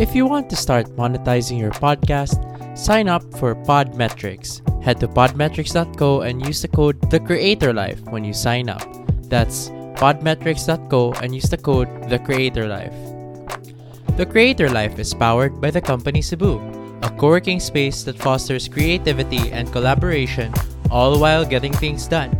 [0.00, 2.40] If you want to start monetizing your podcast,
[2.72, 4.64] sign up for Podmetrics.
[4.82, 8.80] Head to podmetrics.co and use the code TheCreatorLife when you sign up.
[9.28, 9.68] That's
[10.00, 12.96] podmetrics.co and use the code TheCreatorLife.
[14.16, 16.56] The Creator Life is powered by the company Cebu,
[17.02, 20.54] a co-working space that fosters creativity and collaboration
[20.90, 22.32] all while getting things done.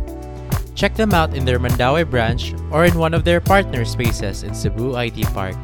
[0.73, 4.55] Check them out in their Mandaue branch or in one of their partner spaces in
[4.55, 5.55] Cebu IT Park.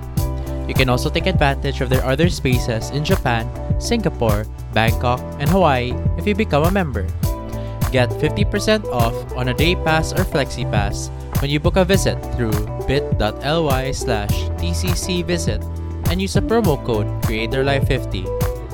[0.68, 3.50] You can also take advantage of their other spaces in Japan,
[3.80, 7.08] Singapore, Bangkok, and Hawaii if you become a member.
[7.92, 12.20] Get 50% off on a day pass or flexi pass when you book a visit
[12.36, 12.52] through
[12.86, 15.64] bit.ly slash tccvisit
[16.10, 18.26] and use the promo code CreatorLife50.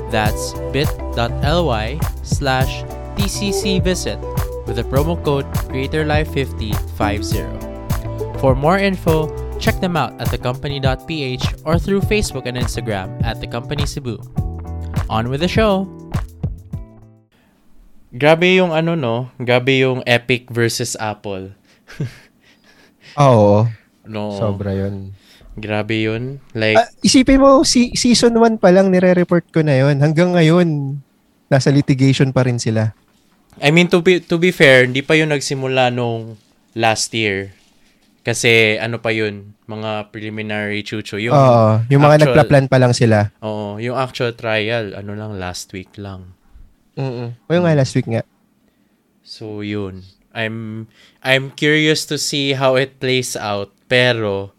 [0.10, 2.84] That's bit.ly slash
[3.18, 4.20] tccvisit
[4.66, 8.40] with the promo code CreatorLife5050.
[8.40, 13.48] For more info, check them out at thecompany.ph or through Facebook and Instagram at The
[13.48, 14.20] Company Cebu.
[15.08, 15.88] On with the show!
[18.12, 21.56] Grabe yung ano no, grabe yung Epic versus Apple.
[23.24, 23.66] Oo.
[24.04, 24.36] No.
[24.36, 25.16] Sobra yun.
[25.56, 26.44] Grabe yun.
[26.52, 30.02] Like, Ah, isipin mo, si, season 1 pa lang nire-report ko na yun.
[30.04, 31.00] Hanggang ngayon,
[31.48, 32.92] nasa litigation pa rin sila.
[33.62, 36.42] I mean, to be, to be fair, hindi pa yun nagsimula nung
[36.74, 37.54] last year.
[38.26, 41.18] Kasi, ano pa yun, mga preliminary chucho.
[41.18, 43.34] Yung, Oo, yung mga actual- nagpla-plan pa lang sila.
[43.42, 46.34] Oo, yung actual trial, ano lang, last week lang.
[46.94, 48.22] Mm O yung nga last week nga.
[49.26, 50.06] So, yun.
[50.34, 50.86] I'm,
[51.22, 53.74] I'm curious to see how it plays out.
[53.90, 54.54] Pero,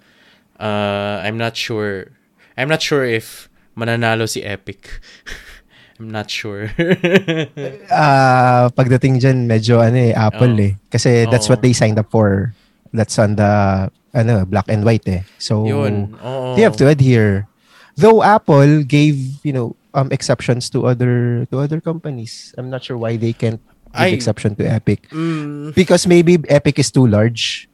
[0.58, 2.10] uh, I'm not sure.
[2.54, 4.86] I'm not sure if mananalo si Epic.
[5.98, 6.70] I'm not sure.
[7.90, 10.66] Ah, pagdating dyan, medyo ano eh, Apple Oo.
[10.66, 10.72] eh.
[10.90, 11.54] Kasi that's Oo.
[11.54, 12.50] what they signed up for.
[12.94, 15.22] That's on the ano, black and white eh.
[15.36, 16.14] So, yun.
[16.16, 16.54] Oo.
[16.54, 17.50] they have to adhere.
[17.94, 22.50] Though Apple gave, you know, um exceptions to other to other companies.
[22.54, 25.06] I'm not sure why they can't give I- exception to Epic.
[25.10, 27.70] Mm, Because maybe Epic is too large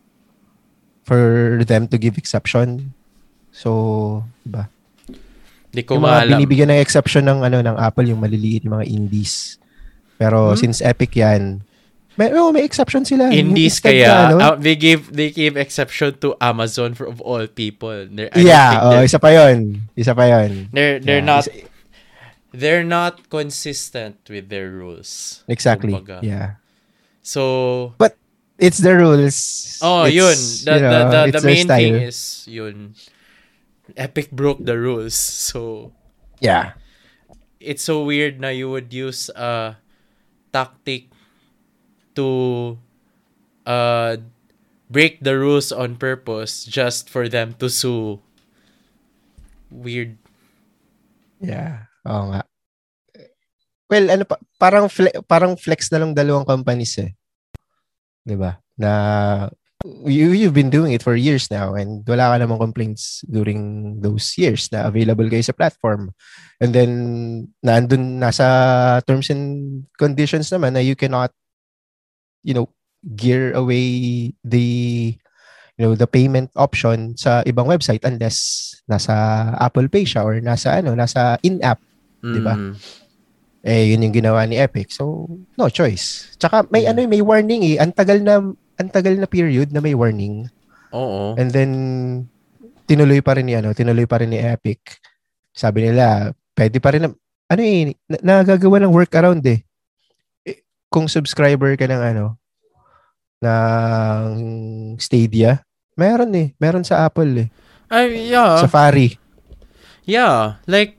[1.02, 2.92] for them to give exception.
[3.50, 4.68] So, diba?
[5.70, 6.30] di ko Yung mga maalam.
[6.34, 9.54] binibigyan ng exception ng ano ng Apple yung maliliit yung mga indies.
[10.16, 10.58] Pero Hmm?
[10.58, 11.62] since Epic 'yan,
[12.20, 13.32] may oh, may exception sila.
[13.32, 17.24] Indies instead kaya, na, ano, uh, they give they give exception to Amazon for of
[17.24, 18.04] all people.
[18.04, 19.88] They're, I yeah, oh, they're, isa pa 'yon.
[19.96, 20.68] Isa pa 'yon.
[20.68, 21.48] they're, they're Yeah, not
[22.52, 25.40] they're not consistent with their rules.
[25.48, 25.96] exactly.
[25.96, 26.20] Kumbaga.
[26.20, 26.60] Yeah.
[27.24, 27.96] So,
[28.60, 29.80] It's the rules.
[29.80, 30.36] oh, It's, yun.
[30.68, 32.92] The, you know, the, the, the main thing is yun.
[33.96, 35.16] Epic broke the rules.
[35.16, 35.92] So,
[36.44, 36.76] Yeah.
[37.60, 39.76] it's so weird na you would use a
[40.52, 41.08] tactic
[42.14, 42.76] to
[43.66, 44.16] uh
[44.90, 48.18] break the rules on purpose just for them to sue.
[49.70, 50.18] Weird.
[51.38, 51.86] Yeah.
[52.04, 52.42] Oo nga.
[53.90, 57.14] Well, ano pa, parang fle- parang flex na lang dalawang companies eh.
[58.26, 58.58] 'Di ba?
[58.78, 58.90] Na
[60.04, 64.36] you you've been doing it for years now and wala ka namang complaints during those
[64.36, 66.12] years na available kayo sa platform.
[66.60, 66.90] And then
[67.64, 71.32] nandun nasa terms and conditions naman na you cannot
[72.42, 72.68] you know
[73.16, 73.84] gear away
[74.44, 74.66] the
[75.76, 79.12] you know the payment option sa ibang website unless nasa
[79.56, 81.80] Apple Pay siya or nasa ano nasa in-app
[82.20, 82.52] Di ba?
[82.52, 82.76] Mm.
[83.64, 84.92] eh yun yung ginawa ni Epic.
[84.92, 85.24] So
[85.56, 86.36] no choice.
[86.36, 86.92] Tsaka may Yeah.
[86.92, 87.76] ano may warning eh.
[87.80, 88.44] Ang tagal na
[88.76, 90.48] ang tagal na period na may warning.
[90.92, 91.32] Oo.
[91.40, 91.70] And then
[92.84, 95.00] tinuloy pa rin ni ano, tinuloy pa rin ni Epic.
[95.52, 97.08] Sabi nila, pwede pa rin na,
[97.48, 99.64] ano eh, na, nagagawa ng workaround eh.
[100.90, 102.24] Kung subscriber ka ng ano,
[103.40, 104.26] ng
[104.98, 105.62] Stadia,
[105.94, 106.48] meron eh.
[106.58, 107.48] Meron sa Apple eh.
[107.88, 108.58] Ay, yeah.
[108.60, 109.16] Safari.
[110.04, 110.98] Yeah, like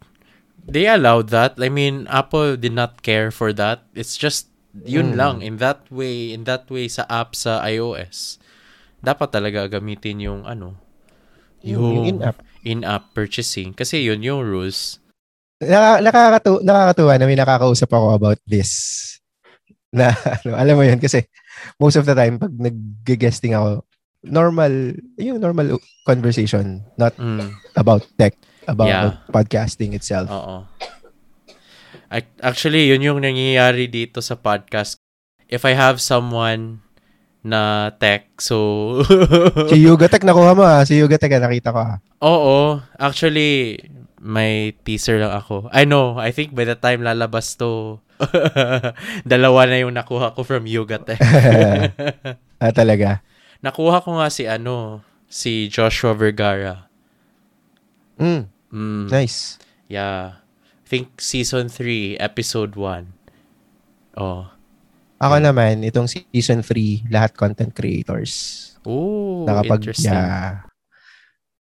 [0.64, 1.60] they allowed that.
[1.60, 3.84] I mean, Apple did not care for that.
[3.94, 5.18] It's just yun Mm.
[5.20, 8.40] lang in that way, in that way sa app sa iOS.
[9.04, 10.80] Dapat talaga gamitin yung ano,
[11.62, 12.40] Yung, yung in-app.
[12.64, 14.98] in-app purchasing kasi yun yung rules.
[15.62, 18.72] Naka, nakakatu nakakatuwa na may nakakausap ako about this.
[19.92, 20.12] Na,
[20.42, 21.28] ano, alam mo yun, kasi
[21.78, 23.84] most of the time, pag nag-guesting ako,
[24.24, 27.52] normal, yung normal conversation, not Mm.
[27.76, 29.20] about tech, about Yeah.
[29.28, 30.30] podcasting itself.
[30.30, 30.64] Oo.
[32.08, 35.00] Ac- Actually, yun yung nangyayari dito sa podcast.
[35.48, 36.80] If I have someone
[37.42, 39.00] na tech, so...
[39.72, 40.84] Si Yuga Tech, nakuha mo ah.
[40.86, 41.96] Si Yuga Tech, ah, nakita ko ah.
[42.22, 42.80] Oo.
[42.96, 43.80] Actually,
[44.22, 45.68] may teaser lang ako.
[45.74, 47.98] I know, I think by the time lalabas to,
[49.32, 51.20] dalawa na yung nakuha ko from Yoga Tech.
[52.58, 53.22] ah, talaga.
[53.62, 56.88] nakuha ko nga si ano, si Joshua Vergara.
[58.18, 59.60] Mm, Mm, nice.
[59.86, 60.40] Yeah.
[60.80, 63.08] I think season 3, episode 1.
[64.16, 64.48] Oh.
[65.20, 68.32] Ako naman, itong season 3, lahat content creators.
[68.84, 70.12] Ooh, Nakapag, interesting.
[70.12, 70.64] yeah.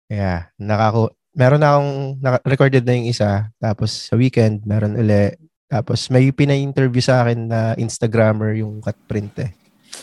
[0.06, 0.38] Yeah.
[0.54, 3.50] Nakako, meron na akong, naka- recorded na yung isa.
[3.58, 5.34] Tapos sa weekend, meron uli.
[5.70, 9.50] Tapos may pina-interview sa akin na Instagrammer yung cut print eh.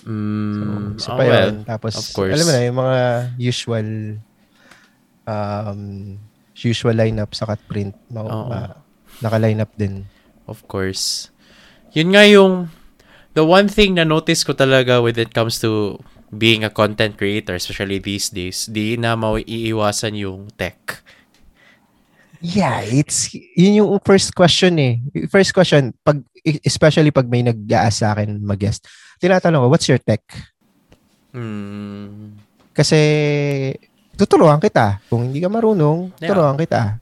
[0.07, 1.55] Mm, So, isa oh, pa well, yun.
[1.67, 2.33] Tapos, of course.
[2.39, 2.99] alam mo na, yung mga
[3.35, 3.87] usual
[5.27, 5.81] um,
[6.55, 7.91] usual lineup sa cut print.
[8.07, 8.47] Ma- Oo.
[8.47, 8.79] ma-
[9.19, 10.07] naka-line up din.
[10.47, 11.29] Of course.
[11.91, 12.71] Yun nga yung
[13.35, 15.99] the one thing na notice ko talaga when it comes to
[16.31, 21.03] being a content creator, especially these days, di na maiiwasan yung tech.
[22.41, 24.93] Yeah, it's yun yung first question eh.
[25.29, 26.21] First question, pag
[26.63, 28.85] especially pag may nag-aas sa akin mag-guest.
[29.17, 30.21] Tinatanong ko, what's your tech?
[31.33, 32.37] Hmm.
[32.71, 32.99] Kasi
[34.13, 35.01] tuturuan kita.
[35.09, 36.33] Kung hindi ka marunong, Yeah.
[36.33, 37.01] tuturuan kita.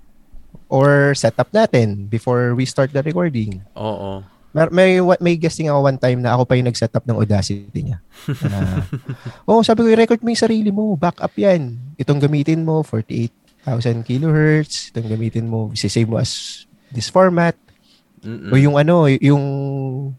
[0.71, 3.61] Or setup natin before we start the recording.
[3.75, 4.23] Oo.
[4.55, 4.89] May, may,
[5.19, 7.99] may guesting ako one time na ako pa yung nag-setup ng Audacity niya.
[8.47, 8.87] Na,
[9.43, 10.95] oh, sabi ko, i-record mo yung sarili mo.
[10.95, 11.75] Backup yan.
[11.99, 12.79] Itong gamitin mo,
[13.65, 14.93] 48,000 kilohertz.
[14.93, 16.63] Itong gamitin mo, sisave mo as
[16.93, 17.57] this format.
[18.25, 18.49] Mm-mm.
[18.49, 19.43] O yung ano, yung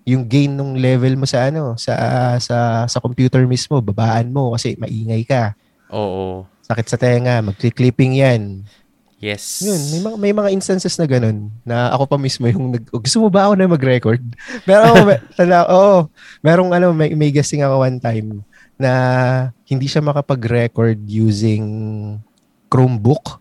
[0.07, 1.95] yung gain ng level mo sa ano, sa
[2.39, 5.59] sa sa computer mismo, babaan mo kasi maingay ka.
[5.91, 6.47] Oo.
[6.63, 8.63] Sakit sa tenga, magki-clipping 'yan.
[9.17, 9.65] Yes.
[9.65, 13.01] Yun, may mga, may mga instances na ganun na ako pa mismo yung nag, "Oh,
[13.01, 14.21] gusto mo ba ako na mag-record?
[14.69, 16.13] Pero may, tala, oo,
[16.45, 18.45] merong ano, may, may guessing ako one time
[18.77, 18.93] na
[19.65, 21.65] hindi siya makapag-record using
[22.76, 23.40] Chromebook.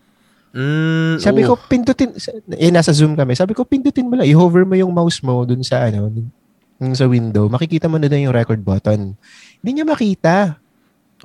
[0.55, 1.51] Mm, Sabi ooh.
[1.51, 2.15] ko, pindutin,
[2.55, 3.35] eh, nasa Zoom kami.
[3.35, 7.11] Sabi ko, pindutin mo lang, i-hover mo yung mouse mo dun sa, ano, dun sa
[7.11, 7.51] window.
[7.51, 9.19] Makikita mo na doon yung record button.
[9.59, 10.55] Hindi niya makita.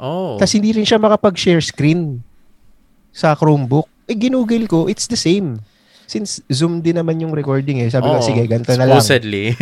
[0.02, 0.34] Oh.
[0.34, 2.26] Tapos hindi rin siya makapag-share screen
[3.14, 3.86] sa Chromebook.
[4.10, 5.62] Eh, ginugil ko, it's the same.
[6.10, 7.90] Since Zoom din naman yung recording eh.
[7.90, 8.26] Sabi ko, Oo.
[8.26, 8.98] sige, ganito na lang.
[8.98, 9.54] Supposedly.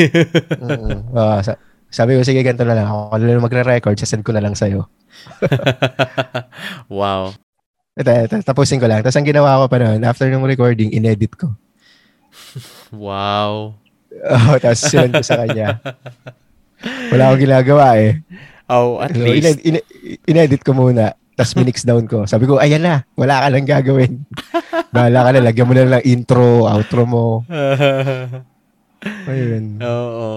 [0.64, 2.88] Mm, ah, sa- sabi ko, sige, ganito na lang.
[2.88, 4.88] Ako na lang magre-record, sasend ko na lang sa'yo.
[6.92, 7.32] wow.
[7.98, 9.02] Ito, ito, tapusin ko lang.
[9.02, 11.50] Tapos ang ginawa ko pa noon, after ng recording, inedit ko.
[12.88, 13.76] Wow.
[14.24, 15.76] Oh, tapos sinend ko sa kanya.
[17.12, 18.24] Wala akong ginagawa eh.
[18.64, 19.60] Oh, at So, least.
[19.60, 19.86] ined- ine-
[20.24, 21.12] inedit ko muna.
[21.34, 22.24] Tapos minix down ko.
[22.24, 23.04] Sabi ko, ayan na.
[23.12, 24.24] Wala ka lang gagawin.
[24.94, 25.44] Bahala ka na.
[25.44, 27.44] Lagyan mo na lang intro, outro mo.
[29.28, 29.78] Ayun.
[29.78, 30.30] Oo.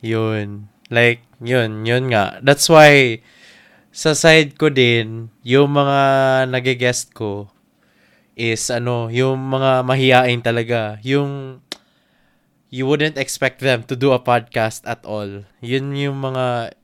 [0.00, 0.68] Yun.
[0.88, 2.40] Like, yun, yun nga.
[2.40, 3.20] That's why,
[3.94, 6.00] sa side ko din, yung mga
[6.50, 7.46] nag-guest ko
[8.34, 10.98] is, ano, yung mga mahiyain talaga.
[11.06, 11.62] Yung,
[12.74, 15.46] you wouldn't expect them to do a podcast at all.
[15.62, 16.74] Yun yung mga,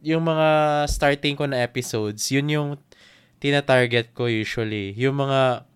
[0.00, 0.48] yung mga
[0.88, 2.68] starting ko na episodes, yun yung
[3.44, 4.96] tina-target ko usually.
[4.96, 5.68] Yung mga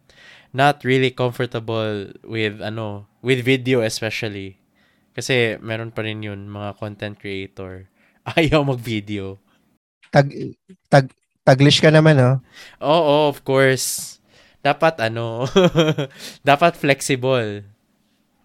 [0.56, 4.56] not really comfortable with, ano, with video especially.
[5.12, 7.84] Kasi meron pa rin yun, mga content creator.
[8.32, 9.36] Ayaw mag-video.
[10.08, 10.26] Tag,
[10.88, 11.06] tag,
[11.44, 12.36] taglish ka naman, oh.
[12.80, 14.18] Oo, of course.
[14.64, 15.46] Dapat ano,
[16.48, 17.64] dapat flexible.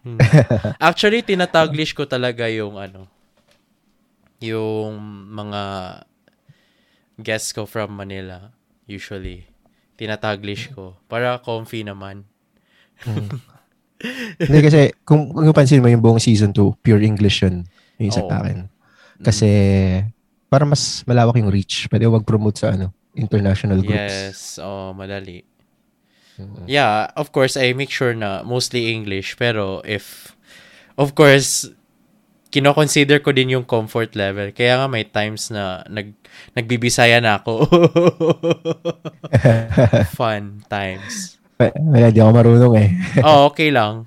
[0.03, 0.19] Hmm.
[0.83, 3.07] Actually, tinataglish ko talaga yung ano,
[4.43, 4.99] yung
[5.31, 5.61] mga
[7.19, 8.51] guests ko from Manila,
[8.85, 9.47] usually.
[9.95, 10.99] Tinataglish ko.
[11.07, 12.27] Para comfy naman.
[14.39, 17.63] Hindi kasi, kung, kung pansin mo yung buong season 2, pure English yun.
[18.03, 18.29] Yung sa Oo.
[18.29, 18.35] Mm.
[18.35, 18.57] akin.
[19.23, 19.49] Kasi,
[20.53, 21.89] para mas malawak yung reach.
[21.89, 24.13] Pwede mag-promote sa ano, international groups.
[24.13, 25.41] Yes, oh, madali.
[26.37, 26.69] Mm.
[26.69, 29.33] Yeah, of course, I make sure na mostly English.
[29.41, 30.37] Pero if,
[30.93, 31.73] of course,
[32.53, 34.53] kino-consider ko din yung comfort level.
[34.53, 36.13] Kaya nga may times na nag,
[36.53, 37.65] nagbibisaya na ako.
[40.21, 41.41] Fun times.
[41.57, 42.89] Wala, di ako marunong eh.
[43.25, 44.05] Oh, okay lang.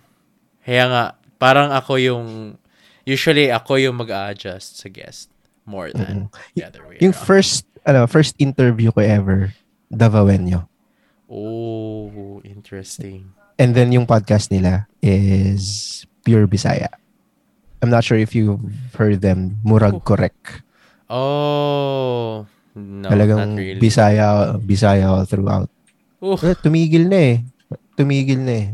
[0.62, 1.04] Kaya nga,
[1.42, 2.54] parang ako yung,
[3.02, 5.34] usually ako yung mag-a-adjust sa guest
[5.66, 7.26] more than the other way Yung around.
[7.26, 9.52] first, ano, first interview ko ever,
[9.90, 10.66] Davawenyo.
[11.26, 13.35] Oh, interesting.
[13.58, 16.88] And then yung podcast nila is Pure Bisaya.
[17.82, 18.62] I'm not sure if you've
[18.94, 20.62] heard them, Murag Correct.
[21.06, 23.80] Oh, no, Talagang not really.
[23.80, 25.70] Bisaya, Bisaya all throughout.
[26.20, 27.37] Oh, Eh, tumigil na eh.
[27.94, 28.68] Tumigil na eh.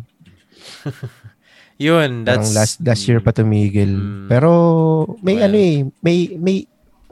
[1.79, 2.55] yun, Parang that's...
[2.55, 3.91] last, last year pa tumigil.
[3.93, 4.27] Mm.
[4.29, 4.51] Pero
[5.21, 5.45] may Well.
[5.47, 6.57] ano eh, may may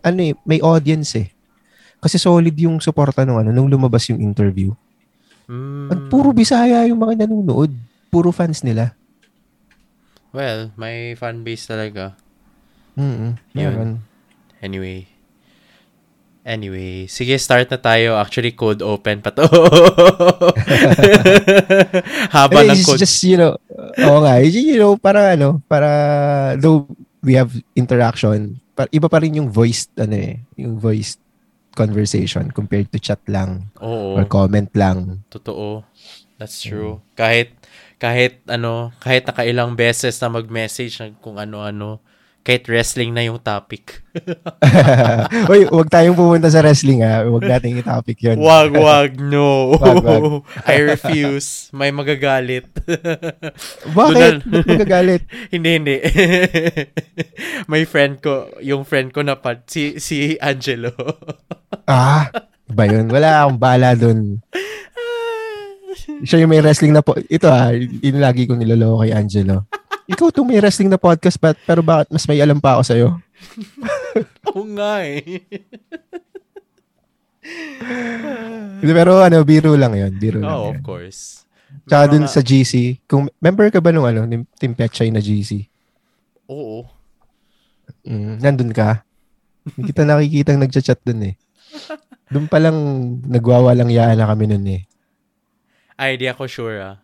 [0.03, 1.29] ano eh, may audience eh.
[2.01, 4.73] Kasi solid yung suporta nung ano nung lumabas yung interview.
[5.51, 7.71] Mm, At puro Bisaya yung mga nanonood.
[8.09, 8.97] Puro fans nila.
[10.31, 12.15] Well, may fan base talaga.
[12.95, 13.99] Mm Yun.
[14.63, 15.11] Anyway.
[16.41, 18.17] Anyway, sige, start na tayo.
[18.17, 19.45] Actually, code open pa to.
[22.35, 22.97] Haba ng it's code.
[22.97, 23.61] just, you know,
[24.01, 26.89] oo nga, you know, para ano, para, though
[27.21, 28.57] we have interaction,
[28.89, 31.21] iba pa rin yung voiced, ano eh, yung voiced
[31.77, 34.19] conversation compared to chat lang Oo.
[34.19, 35.23] or comment lang.
[35.31, 35.85] Totoo.
[36.41, 37.05] That's true.
[37.15, 37.53] Kahit,
[38.01, 42.01] kahit ano, kahit nakailang beses na mag-message ng kung ano-ano,
[42.41, 44.01] kahit wrestling na yung topic.
[45.53, 47.21] Uy, wag tayong pumunta sa wrestling ha.
[47.29, 48.41] Wag nating i-topic yun.
[48.41, 49.77] wag, wag, no.
[49.77, 50.25] Wag, wag.
[50.71, 51.69] I refuse.
[51.77, 52.65] May magagalit.
[53.93, 54.33] Bakit?
[54.49, 55.23] Ba't magagalit?
[55.53, 55.97] hindi, hindi.
[57.69, 60.97] May friend ko, yung friend ko na pa, si, si Angelo.
[61.85, 62.25] ah,
[62.73, 63.05] ba yun?
[63.13, 64.41] Wala akong bala dun.
[66.25, 67.21] Siya yung may wrestling na po.
[67.21, 69.69] Ito ha, yun lagi kong niloloko kay Angelo.
[70.11, 73.09] Ikaw itong may wrestling na podcast, but, pero bakit mas may alam pa ako sa'yo?
[74.51, 75.47] Oo nga eh.
[78.81, 80.13] Pero ano, biro lang yun.
[80.15, 80.77] Biro lang Oh, yun.
[80.77, 81.47] of course.
[81.87, 85.67] Tsaka dun sa GC, kung member ka ba nung ano, ni Team Petchay na GC?
[86.51, 86.83] Oo.
[88.03, 89.07] Mm, nandun ka?
[89.63, 91.35] Hindi kita nakikita nagchat-chat dun eh.
[92.31, 92.77] Doon pa lang
[93.23, 94.83] nagwawalang yaan na kami nun eh.
[95.95, 96.97] Ay, di ako sure ah.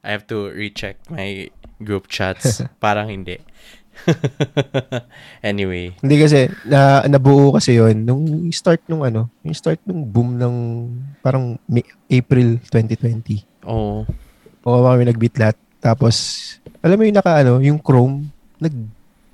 [0.00, 2.62] I have to recheck my group chats.
[2.82, 3.40] Parang hindi.
[5.44, 5.92] anyway.
[6.00, 10.56] Hindi kasi, na, nabuo kasi yon nung start nung ano, yung start nung boom ng
[11.20, 13.44] parang May, April 2020.
[13.68, 14.08] Oo.
[14.64, 15.56] O kami nagbitlat.
[15.80, 16.16] Tapos,
[16.80, 18.28] alam mo yung naka ano, yung Chrome,
[18.60, 18.72] nag,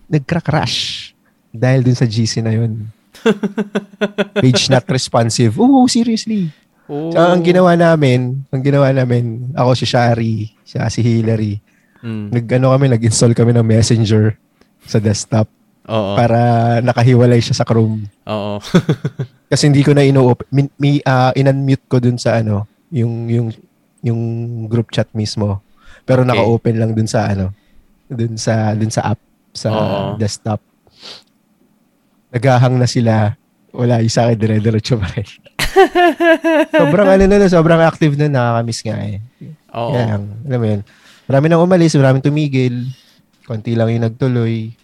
[0.07, 1.11] nagkra-crash.
[1.51, 2.91] Dahil dun sa GC na yun.
[4.43, 5.59] Page not responsive.
[5.59, 6.51] Oo, seriously.
[6.87, 7.11] Oh.
[7.11, 11.59] So, ang ginawa namin, ang ginawa namin, ako si Shari, siya si Hillary.
[12.07, 12.31] Mm.
[12.31, 14.39] Nag-ano kami, nag-install kami ng Messenger
[14.87, 15.51] sa desktop
[15.91, 16.15] Oo.
[16.15, 16.39] para
[16.79, 18.07] nakahiwalay siya sa Chrome.
[18.31, 18.63] Oo.
[19.51, 20.47] Kasi hindi ko na ino-open.
[20.79, 23.49] Mi, ah, in-unmute ko dun sa ano, yung, yung,
[24.07, 24.21] yung
[24.71, 25.59] group chat mismo.
[26.07, 26.31] Pero Okay.
[26.31, 27.51] naka-open lang dun sa ano,
[28.07, 29.21] dun sa, dun sa app,
[29.51, 30.15] sa Oo.
[30.15, 30.63] desktop.
[32.31, 33.35] Naghahang na sila.
[33.75, 35.27] Wala, yung sa akin, dire-diretso pa rin.
[36.81, 39.19] sobrang ano na, sobrang active na, nakakamiss nga eh.
[39.75, 39.93] Oo.
[39.93, 40.83] Lang, alam mo yun.
[41.27, 42.87] Marami nang umalis, marami tumigil.
[43.47, 44.75] Konti lang yung nagtuloy.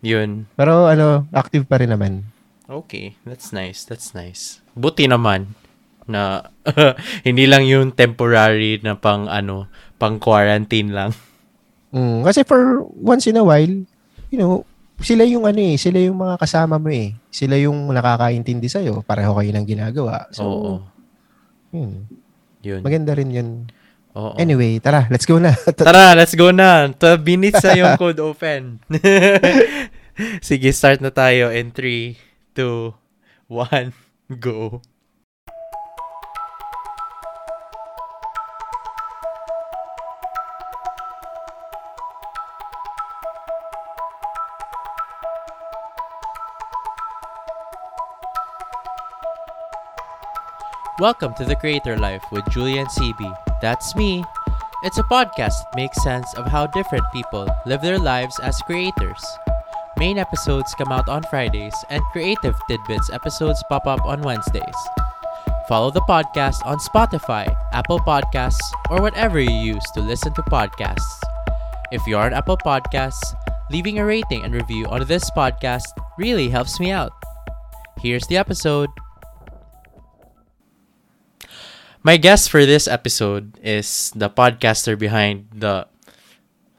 [0.00, 0.48] Yun.
[0.56, 2.24] Pero ano, active pa rin naman.
[2.68, 3.16] Okay.
[3.24, 3.84] That's nice.
[3.84, 4.60] That's nice.
[4.76, 5.56] Buti naman
[6.08, 6.48] na
[7.28, 9.68] hindi lang yung temporary na pang ano,
[10.00, 11.10] pang quarantine lang.
[11.92, 13.72] Mm, kasi for once in a while,
[14.28, 14.64] you know,
[15.00, 17.14] sila yung ano eh, sila yung mga kasama mo eh.
[17.30, 19.04] Sila yung nakakaintindi sa'yo.
[19.06, 20.26] Pareho kayo ng ginagawa.
[20.34, 20.72] So, Oo.
[21.70, 22.08] yun.
[22.66, 22.80] Yun.
[22.82, 23.48] Maganda rin yun.
[24.18, 24.34] Oo.
[24.34, 25.54] Anyway, tara, let's go na.
[25.78, 26.90] Tara, let's go na.
[26.90, 28.82] 12 minutes na yung code open.
[30.42, 32.18] Sige, start na tayo in 3,
[32.58, 32.98] 2,
[33.46, 33.94] 1,
[34.42, 34.82] go.
[50.98, 53.47] Welcome to The Creator Life with Julian CB.
[53.60, 54.24] That's me.
[54.84, 59.24] It's a podcast that makes sense of how different people live their lives as creators.
[59.98, 64.62] Main episodes come out on Fridays, and Creative Tidbits episodes pop up on Wednesdays.
[65.68, 71.20] Follow the podcast on Spotify, Apple Podcasts, or whatever you use to listen to podcasts.
[71.90, 73.34] If you're on Apple Podcasts,
[73.72, 77.12] leaving a rating and review on this podcast really helps me out.
[77.98, 78.90] Here's the episode.
[82.02, 85.86] My guest for this episode is the podcaster behind the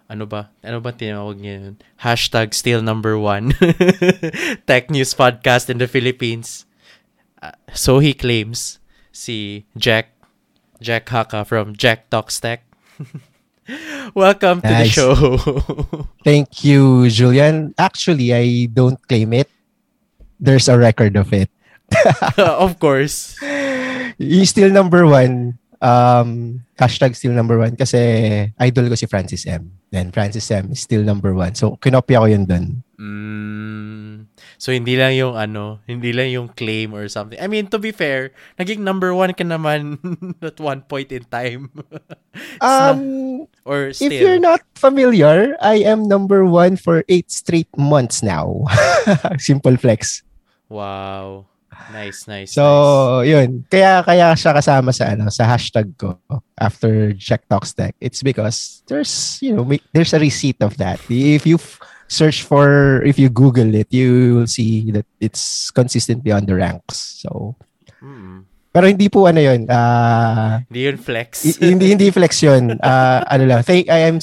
[0.10, 0.50] ano ba?
[0.64, 1.76] Ano ba tinawag niya yun?
[2.02, 3.54] Hashtag still number one
[4.68, 6.66] tech news podcast in the Philippines.
[7.44, 8.80] Uh, so he claims
[9.12, 10.16] si Jack
[10.82, 12.64] Jack Haka from Jack Talks Tech.
[14.18, 15.14] Welcome to the show.
[16.26, 17.76] Thank you, Julian.
[17.78, 19.52] Actually, I don't claim it.
[20.40, 21.52] There's a record of it.
[22.40, 23.38] of course.
[24.46, 28.00] Still number one, um, hashtag still number one kasi
[28.58, 29.72] idol ko si Francis M.
[29.90, 31.56] Then Francis M is still number one.
[31.56, 32.86] So, kinopya ko yun dun.
[33.00, 34.28] Mm,
[34.60, 37.40] so hindi lang yung ano, hindi lang yung claim or something.
[37.42, 39.98] I mean, to be fair, naging number one ka naman
[40.46, 41.72] at one point in time.
[42.36, 44.46] It's not- Um, or if you're still.
[44.46, 48.64] not familiar, I am number one for eight straight months now.
[49.42, 50.22] Simple flex.
[50.70, 51.50] Wow.
[51.90, 53.66] Nice, nice, So, yun.
[53.72, 56.20] Kaya kaya siya kasama sa ano sa hashtag ko
[56.60, 57.96] after Jack Talks Tech.
[57.98, 61.02] It's because there's, you know, there's a receipt of that.
[61.10, 61.58] If you
[62.06, 67.24] search for if you Google it, you will see that it's consistently on the ranks.
[67.26, 67.56] So,
[68.00, 68.48] Mm.
[68.72, 69.68] pero hindi po ano 'yun.
[69.68, 71.58] ah Hindi yun flex.
[71.60, 72.78] Hindi hindi flex 'yun.
[72.86, 73.60] Ah ano lang.
[73.66, 74.22] Thank I am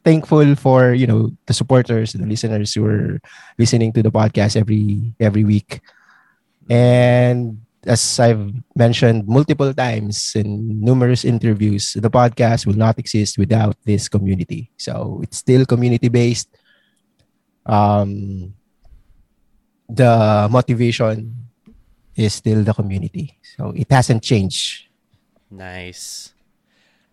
[0.00, 3.20] thankful for, you know, the supporters, the listeners who are
[3.60, 5.82] listening to the podcast every every week.
[6.70, 13.74] And as I've mentioned multiple times in numerous interviews, the podcast will not exist without
[13.84, 14.70] this community.
[14.78, 16.48] So it's still community based.
[17.66, 18.54] Um,
[19.88, 21.34] the motivation
[22.14, 23.36] is still the community.
[23.56, 24.86] So it hasn't changed.
[25.50, 26.32] Nice.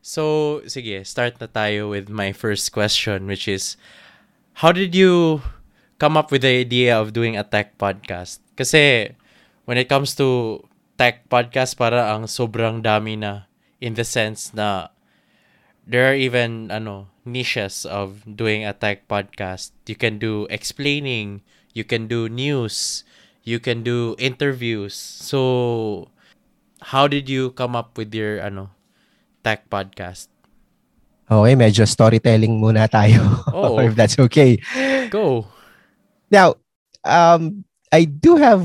[0.08, 3.76] So, sige, start na tayo with my first question, which is,
[4.64, 5.42] how did you
[6.00, 8.40] come up with the idea of doing a tech podcast?
[8.56, 9.17] Kasi,
[9.68, 10.64] when it comes to
[10.96, 13.52] tech podcast, para ang sobrang dami na
[13.84, 14.90] in the sense na
[15.84, 19.76] there are even ano niches of doing a tech podcast.
[19.86, 21.44] You can do explaining,
[21.76, 23.04] you can do news,
[23.44, 24.96] you can do interviews.
[24.96, 26.10] So,
[26.96, 28.72] how did you come up with your ano
[29.44, 30.32] tech podcast?
[31.28, 33.20] Okay, medyo storytelling muna tayo.
[33.52, 33.84] Oo.
[33.84, 34.56] if that's okay.
[35.12, 35.44] Go.
[36.32, 36.56] Now,
[37.04, 38.64] um, I do have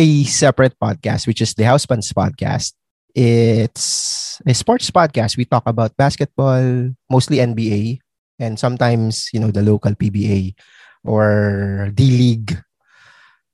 [0.00, 2.72] a separate podcast, which is the Housebands podcast.
[3.12, 5.36] It's a sports podcast.
[5.36, 8.00] We talk about basketball, mostly NBA,
[8.40, 10.56] and sometimes, you know, the local PBA
[11.04, 12.56] or D League.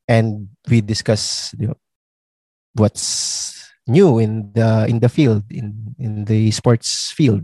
[0.06, 1.78] And we discuss you know,
[2.74, 7.42] what's new in the in the field, in, in the sports field.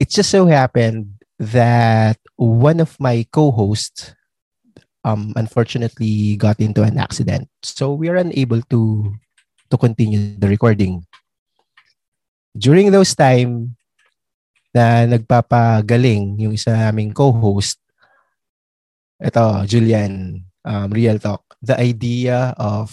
[0.00, 4.14] It just so happened that one of my co-hosts
[5.08, 7.48] um unfortunately got into an accident.
[7.64, 9.08] So we are unable to
[9.72, 11.08] to continue the recording.
[12.52, 13.76] During those time
[14.76, 17.80] na nagpapagaling yung isa naming co-host,
[19.18, 22.92] ito, Julian, um, Real Talk, the idea of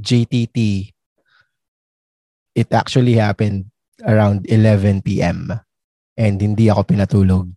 [0.00, 0.90] JTT,
[2.56, 3.68] it actually happened
[4.04, 5.52] around 11 p.m.
[6.16, 7.52] And hindi ako pinatulog.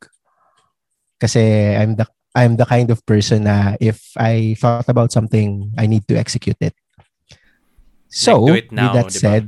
[1.19, 5.87] Kasi I'm the I'm the kind of person na if I thought about something, I
[5.87, 6.75] need to execute it.
[8.09, 9.21] So, Like, it now, with that di ba?
[9.21, 9.45] said,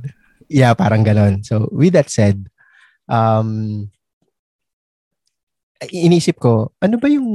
[0.50, 1.46] yeah, parang ganon.
[1.46, 2.50] So, with that said,
[3.10, 3.90] um,
[5.90, 7.30] inisip ko, ano ba yung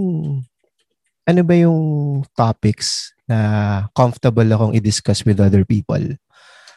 [1.26, 6.02] ano ba yung topics na comfortable akong i-discuss with other people?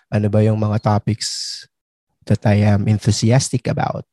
[0.10, 1.62] Ano ba yung mga topics
[2.26, 4.06] that I am enthusiastic about?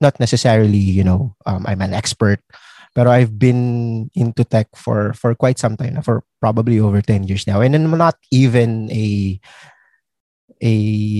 [0.00, 2.40] Not necessarily, you know, um, I'm an expert,
[2.94, 7.46] pero I've been into tech for for quite some time, for probably over 10 years
[7.46, 7.60] now.
[7.60, 9.40] And I'm not even a
[10.60, 10.74] a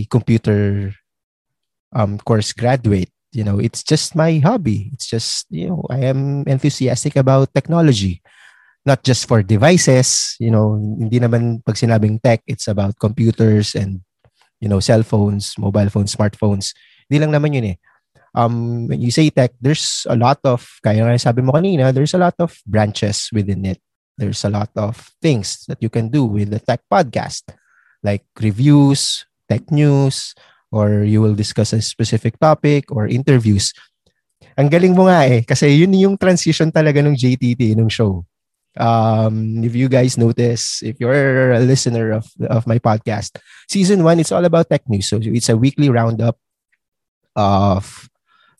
[0.06, 0.92] computer
[1.92, 3.11] um, course graduate.
[3.32, 4.90] You know, it's just my hobby.
[4.92, 8.20] It's just, you know, I am enthusiastic about technology.
[8.85, 14.02] Not just for devices, you know, hindi naman pag sinabing tech, it's about computers and,
[14.61, 16.74] you know, cell phones, mobile phones, smartphones.
[17.08, 17.76] Hindi lang naman yun eh.
[18.35, 22.14] Um, when you say tech, there's a lot of, kaya nga sabi mo kanina, there's
[22.14, 23.81] a lot of branches within it.
[24.16, 27.49] There's a lot of things that you can do with the tech podcast,
[28.03, 30.35] like reviews, tech news,
[30.73, 33.73] or you will discuss a specific topic or interviews.
[34.57, 38.25] Ang galing mo nga eh, kasi yun yung transition talaga ng JTT, nung show.
[38.77, 43.37] Um, if you guys notice, if you're a listener of of my podcast,
[43.68, 45.12] season one, it's all about tech news.
[45.12, 46.40] So it's a weekly roundup
[47.37, 48.09] of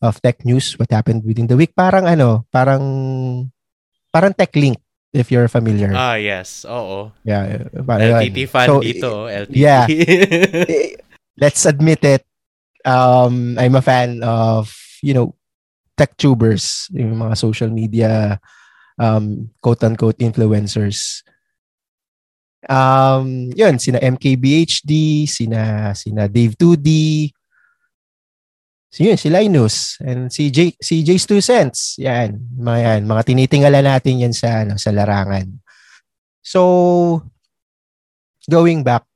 [0.03, 1.73] of tech news, what happened within the week.
[1.73, 2.83] Parang ano, parang
[4.11, 4.77] parang tech link
[5.15, 5.95] if you're familiar.
[5.95, 6.67] Ah, yes.
[6.67, 7.15] Oo.
[7.23, 7.71] Yeah.
[7.71, 9.31] Eh, LTT fan so, dito.
[9.31, 9.55] Eh, LTT.
[9.55, 9.85] Yeah.
[10.73, 10.99] Eh,
[11.38, 12.25] let's admit it.
[12.83, 15.38] Um, I'm a fan of, you know,
[15.97, 18.41] tech tubers, yung mga social media,
[18.99, 21.23] um, quote-unquote influencers.
[22.67, 26.88] Um, yun, sina MKBHD, sina, sina Dave2D,
[28.93, 31.97] So yun, si Linus and si J, si Jay's Two Cents.
[31.97, 35.49] Yan, mga yan, mga tinitingala natin yan sa ano, sa larangan.
[36.45, 36.61] So
[38.45, 39.09] going back,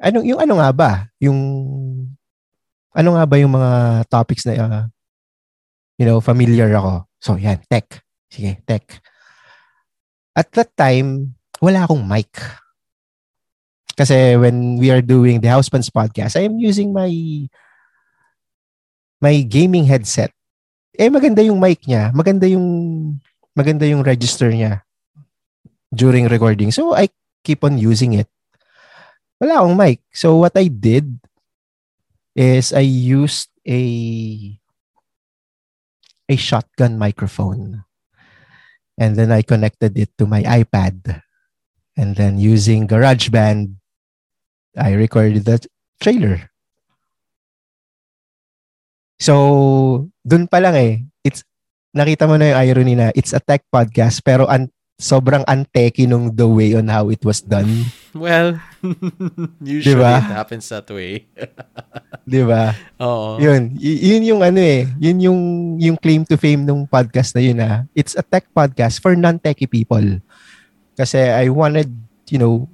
[0.00, 0.90] ano yung ano nga ba?
[1.20, 1.36] Yung
[2.96, 4.84] ano nga ba yung mga topics na uh,
[6.00, 7.04] you know, familiar ako.
[7.20, 8.00] So yan, tech.
[8.32, 8.88] Sige, tech.
[10.32, 12.32] At that time, wala akong mic.
[14.00, 17.12] Kasi when we are doing the Housebands podcast, I am using my
[19.20, 20.32] my gaming headset
[20.96, 22.66] eh maganda yung mic niya maganda yung
[23.54, 24.82] maganda yung register niya
[25.92, 27.08] during recording so I
[27.44, 28.28] keep on using it
[29.40, 30.04] wala akong mic.
[30.12, 31.16] So what I did
[32.36, 33.80] is I used a
[36.28, 37.82] a shotgun microphone.
[39.00, 41.24] And then I connected it to my iPad.
[41.96, 43.80] And then using GarageBand,
[44.76, 45.64] I recorded the
[45.98, 46.52] trailer.
[49.20, 51.04] So, dun pa lang eh.
[51.20, 51.44] It's,
[51.92, 56.32] nakita mo na yung irony na it's a tech podcast pero an, sobrang anteki nung
[56.32, 57.68] the way on how it was done.
[58.10, 58.58] Well,
[59.62, 60.18] usually Diba?
[60.18, 61.30] it happens that way.
[62.26, 62.74] Di ba?
[62.98, 63.38] Oo.
[63.38, 63.78] Yun.
[63.78, 64.90] Y- yun yung ano eh.
[64.98, 65.40] Yun yung,
[65.78, 67.86] yung claim to fame nung podcast na yun ah.
[67.94, 70.18] It's a tech podcast for non-techie people.
[70.98, 71.86] Kasi I wanted,
[72.34, 72.66] you know,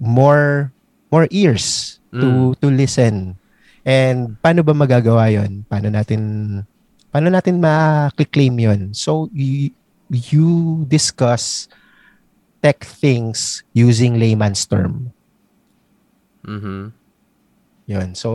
[0.00, 0.72] more
[1.12, 3.39] more ears to to listen.
[3.90, 5.66] And paano ba magagawa yon?
[5.66, 6.20] Paano natin
[7.10, 8.80] paano natin ma-claim yon?
[8.94, 9.74] So you,
[10.06, 10.50] you
[10.86, 11.66] discuss
[12.62, 15.10] tech things using layman's term.
[16.46, 16.94] Mhm.
[17.90, 18.08] Yun.
[18.14, 18.30] So,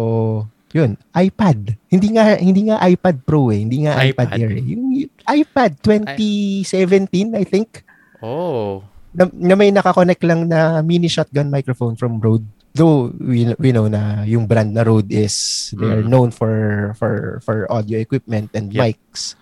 [0.75, 1.79] yun, iPad.
[1.87, 3.63] Hindi nga hindi nga iPad Pro eh.
[3.63, 4.39] Hindi nga iPad, iPad.
[4.43, 4.65] Air eh.
[4.75, 7.87] Yung, yung iPad 2017, I think,
[8.19, 8.83] Oh.
[9.15, 12.43] na, na may nakakonect lang na mini shotgun microphone from Rode.
[12.75, 16.11] Though we, we know na yung brand na Rode is they are Mm.
[16.11, 16.53] known for
[16.99, 18.79] for for audio equipment and Yep.
[18.83, 19.39] mics.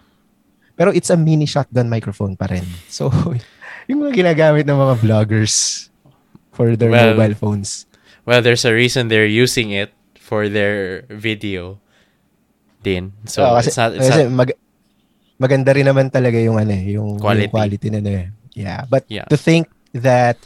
[0.77, 2.61] Pero it's a mini shotgun microphone pa rin.
[2.93, 3.09] So,
[3.89, 5.89] yung mga ginagamit ng mga vloggers
[6.53, 7.89] for their Well, mobile phones.
[8.23, 11.81] Well, there's a reason they're using it for their video
[12.79, 13.17] din.
[13.25, 14.59] So, Oo, kasi, it's not, it's kasi not, mag-
[15.35, 17.49] maganda rin naman talaga yung ano eh, yung Quality.
[17.49, 18.27] yung quality na ano eh.
[18.53, 19.25] Yeah, but Yeah.
[19.27, 19.67] to think
[19.97, 20.37] that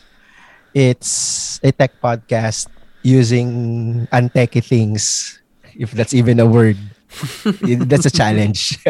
[0.72, 2.72] it's a tech podcast
[3.08, 5.40] using untechy things,
[5.80, 6.76] if that's even a word,
[7.88, 8.84] that's a challenge.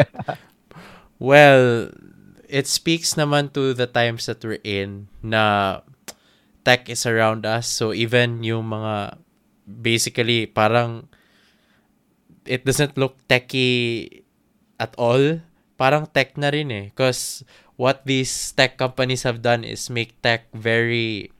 [1.22, 1.86] well,
[2.50, 5.78] it speaks naman to the times that we're in na
[6.66, 7.70] tech is around us.
[7.70, 9.22] So, even yung mga,
[9.64, 11.06] basically, parang,
[12.42, 14.24] it doesn't look techy
[14.82, 15.38] at all.
[15.78, 16.84] Parang tech na rin eh.
[16.90, 17.46] Because
[17.78, 21.30] what these tech companies have done is make tech very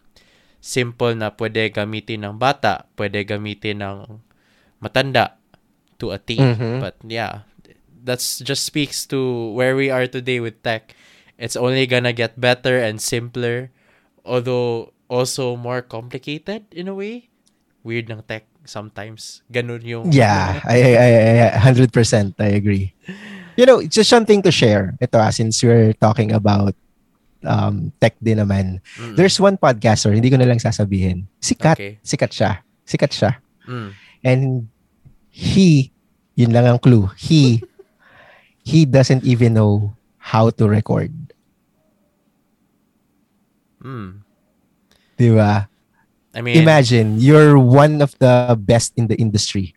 [0.60, 3.98] simple na pwede gamitin ng bata, pwede gamitin ng
[4.82, 5.38] matanda
[5.98, 6.38] to a T.
[6.38, 6.82] Mhm.
[6.82, 7.46] But yeah,
[8.02, 10.94] that's just speaks to where we are today with tech.
[11.38, 13.70] It's only gonna get better and simpler,
[14.26, 17.30] although also more complicated in a way.
[17.86, 19.46] Weird ng tech sometimes.
[19.48, 21.10] Ganun yung yeah, I, I, I,
[21.54, 22.92] I 100% I agree.
[23.56, 24.94] You know, just something to share.
[25.02, 26.74] Ito ah, since we're talking about
[27.44, 28.82] um, tech din naman.
[28.98, 31.26] Mm, There's one podcaster, hindi ko na lang sasabihin.
[31.38, 31.76] Sikat.
[31.78, 31.92] Okay.
[32.02, 32.50] Sikat siya.
[32.82, 33.30] Sikat siya.
[33.64, 33.90] mm,
[34.26, 34.66] And
[35.30, 35.94] he,
[36.34, 37.62] yun lang ang clue, he,
[38.66, 41.14] he doesn't even know how to record.
[43.78, 44.26] mm.
[45.14, 45.70] Di ba?
[46.34, 49.74] I mean, Imagine, you're one of the best in the industry,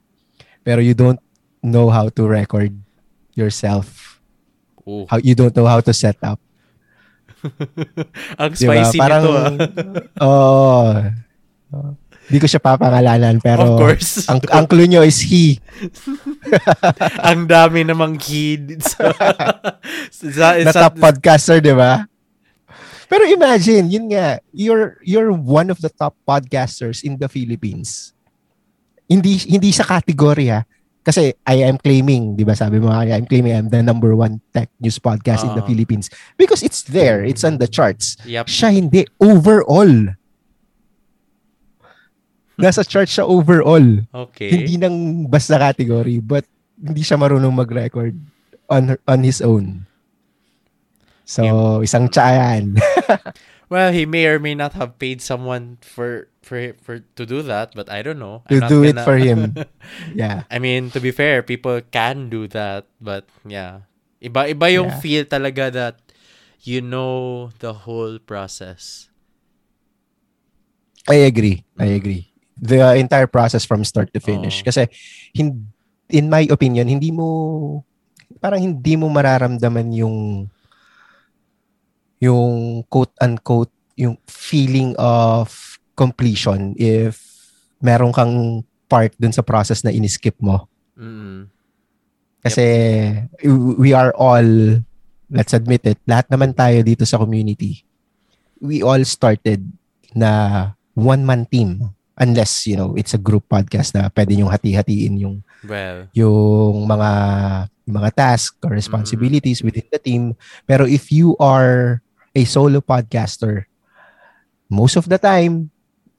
[0.66, 1.22] pero you don't
[1.62, 2.74] know how to record
[3.38, 4.18] yourself.
[4.90, 5.06] ooh.
[5.06, 6.41] How You don't know how to set up.
[8.42, 8.74] Ang Di ba?
[8.82, 9.52] spicy Parang, nito ah.
[10.26, 10.86] oh,
[12.32, 14.24] Di ko siya papangalanan, pero of course.
[14.32, 15.60] ang, ang clue nyo is he.
[17.28, 18.96] ang dami namang kids.
[20.16, 22.08] sa, na top podcaster, di ba?
[23.12, 28.16] Pero imagine, yun nga, you're you're one of the top podcasters in the Philippines.
[29.12, 30.64] Hindi hindi sa category ha.
[31.02, 34.38] Kasi I am claiming, di ba sabi mo nga, I'm claiming I'm the number one
[34.54, 35.68] tech news podcast in the Ah.
[35.68, 36.14] Philippines.
[36.38, 38.22] Because it's there, it's on the charts.
[38.24, 38.46] Yep.
[38.46, 40.14] Siya hindi, overall.
[42.62, 44.06] Nasa chart siya overall.
[44.30, 44.54] Okay.
[44.54, 46.46] Hindi nang basta category, but
[46.78, 48.14] hindi siya marunong mag-record
[48.70, 49.90] on her- on his own.
[51.26, 51.42] So,
[51.82, 52.78] isang tsayan.
[53.72, 57.72] Well, he may or may not have paid someone for for for to do that,
[57.72, 58.44] but I don't know.
[58.52, 59.56] To do it gonna- for him.
[60.12, 60.44] yeah.
[60.52, 63.88] I mean, to be fair, people can do that, but yeah.
[64.20, 65.00] Iba iba yung Yeah.
[65.00, 65.96] feel talaga that
[66.68, 69.08] you know the whole process.
[71.08, 71.64] I agree.
[71.80, 71.98] I mm.
[71.98, 72.24] agree.
[72.62, 74.62] The entire process from start to finish.
[74.62, 74.66] Oo.
[74.70, 74.86] Kasi,
[75.34, 75.74] hin-
[76.12, 77.82] in my opinion, hindi mo,
[78.38, 80.46] parang hindi mo mararamdaman yung,
[82.22, 85.50] yung quote-unquote, yung feeling of
[85.98, 87.20] completion if
[87.82, 90.70] meron kang part dun sa process na iniskip mo.
[90.96, 91.50] Mm.
[92.42, 92.66] Kasi
[93.78, 94.80] we are all,
[95.34, 97.82] let's admit it, lahat naman tayo dito sa community.
[98.62, 99.66] We all started
[100.14, 101.90] na one-man team.
[102.22, 107.10] Unless, you know, it's a group podcast na pwede yung hati-hatiin yung, Well, yung mga
[107.86, 110.38] yung mga tasks or responsibilities within the team.
[110.70, 112.02] Pero if you are
[112.36, 113.66] a solo podcaster,
[114.70, 115.72] most of the time,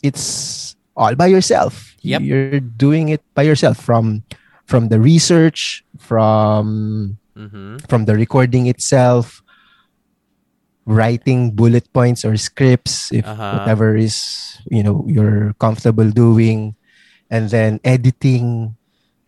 [0.03, 1.96] it's all by yourself.
[2.03, 2.20] Yep.
[2.22, 4.25] You're doing it by yourself from
[4.66, 7.81] from the research, from mhm.
[7.88, 9.42] from the recording itself.
[10.87, 13.59] writing bullet points or scripts if Aha.
[13.59, 16.75] whatever is you know you're comfortable doing
[17.31, 18.75] and then editing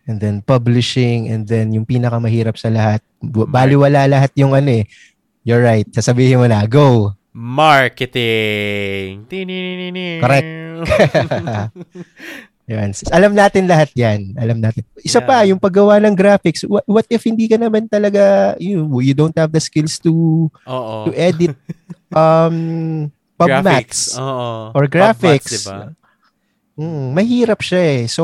[0.05, 4.85] and then publishing and then yung pinakamahirap sa lahat baliwala lahat yung ano eh
[5.45, 9.27] you're right sasabihin mo na go Marketing.
[10.23, 10.47] Correct.
[12.71, 12.89] Yan.
[13.11, 14.33] Alam natin lahat yan.
[14.39, 14.87] Alam natin.
[15.03, 15.27] Isa Yeah.
[15.27, 16.63] pa, yung paggawa ng graphics.
[16.63, 20.95] What, what if hindi ka naman talaga, you, you don't have the skills to Oo.
[21.05, 21.53] to edit
[22.15, 23.11] um.
[23.35, 25.67] PubMats or PubMats, graphics.
[25.67, 25.91] diba?
[26.79, 28.01] Mm, mahirap siya eh.
[28.07, 28.23] So,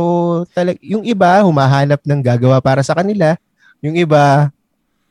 [0.56, 3.36] talag, yung iba, humahanap ng gagawa para sa kanila.
[3.84, 4.48] Yung iba,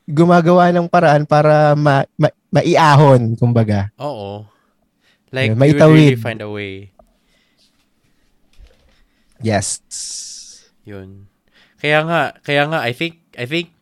[0.08, 3.90] gumagawa ng paraan para ma, ma, maiahon, kumbaga.
[4.00, 4.46] Oo.
[5.30, 6.90] Like, Yeah, may you really find a way.
[9.40, 9.80] Yes.
[10.84, 11.30] Yun.
[11.80, 13.72] Kaya nga, kaya nga, I think, I think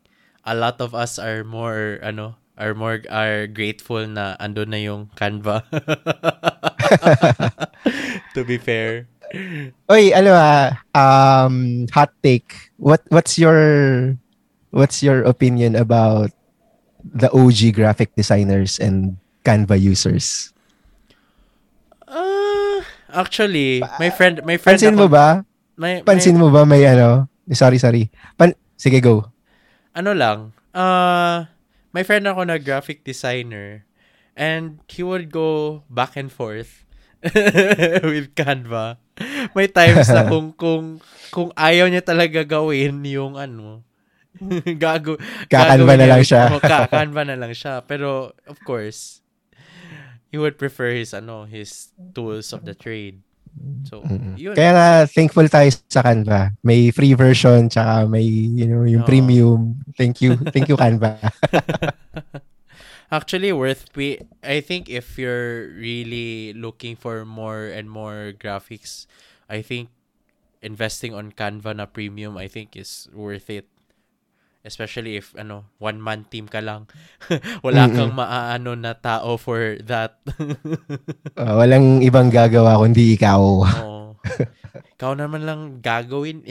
[0.45, 5.09] a lot of us are more, ano, are more, are grateful na ando na yung
[5.17, 5.65] Canva.
[8.35, 9.07] to be fair.
[9.93, 12.73] Oy, ano ah, um, hot take.
[12.81, 14.17] What what's your
[14.71, 16.31] what's your opinion about
[17.01, 20.53] the OG graphic designers and Canva users?
[22.05, 25.27] Uh, actually, my friend, my friend Pansin mo ako- ba?
[25.77, 27.29] may- may- Pansin mo ba may ano?
[27.51, 28.09] Sorry, sorry.
[28.35, 29.29] Pan Sige, go.
[29.91, 30.39] ano lang,
[30.71, 31.43] uh,
[31.91, 33.83] my friend ako na graphic designer
[34.39, 36.87] and he would go back and forth
[38.07, 39.03] with Canva.
[39.53, 41.03] May times na kung kung
[41.35, 43.83] kung ayaw niya talaga gawin yung ano
[44.83, 45.19] gago
[45.51, 46.55] Kakanva na lang siya.
[46.55, 47.83] oh, ka- Canva na lang siya.
[47.85, 49.21] Pero of course,
[50.31, 53.21] he would prefer his ano his tools of the trade.
[53.91, 54.39] So, Mm-mm.
[54.39, 54.55] yun.
[54.55, 56.55] Kaya nga thankful tayo sa Canva.
[56.63, 59.09] May free version tsaka may you know yung Oo.
[59.09, 59.83] premium.
[59.99, 60.39] Thank you.
[60.55, 61.19] Thank you Canva.
[63.11, 69.09] actually worth pay I think if you're really looking for more and more graphics,
[69.49, 69.89] I think
[70.61, 73.67] investing on Canva na premium I think is worth it.
[74.69, 76.85] Especially if ano, one man team ka lang.
[77.65, 77.97] Wala Mm-mm.
[77.97, 80.21] kang maaano na tao for that.
[81.33, 83.65] Uh, walang ibang gagawa kundi ikaw.
[83.65, 84.21] Oo.
[84.99, 86.45] Ikaw naman lang gagawin.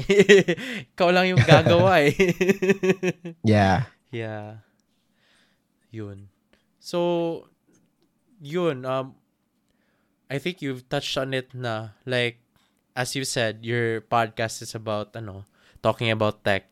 [0.95, 2.15] Ikaw lang yung gagawa eh.
[3.43, 3.91] Yeah.
[4.09, 4.63] Yeah.
[5.91, 6.31] Yun.
[6.79, 7.43] So,
[8.39, 8.87] yun.
[8.87, 9.19] Um,
[10.31, 11.99] I think you've touched on it na.
[12.07, 12.39] Like,
[12.95, 15.43] as you said, your podcast is about, ano,
[15.83, 16.71] talking about tech.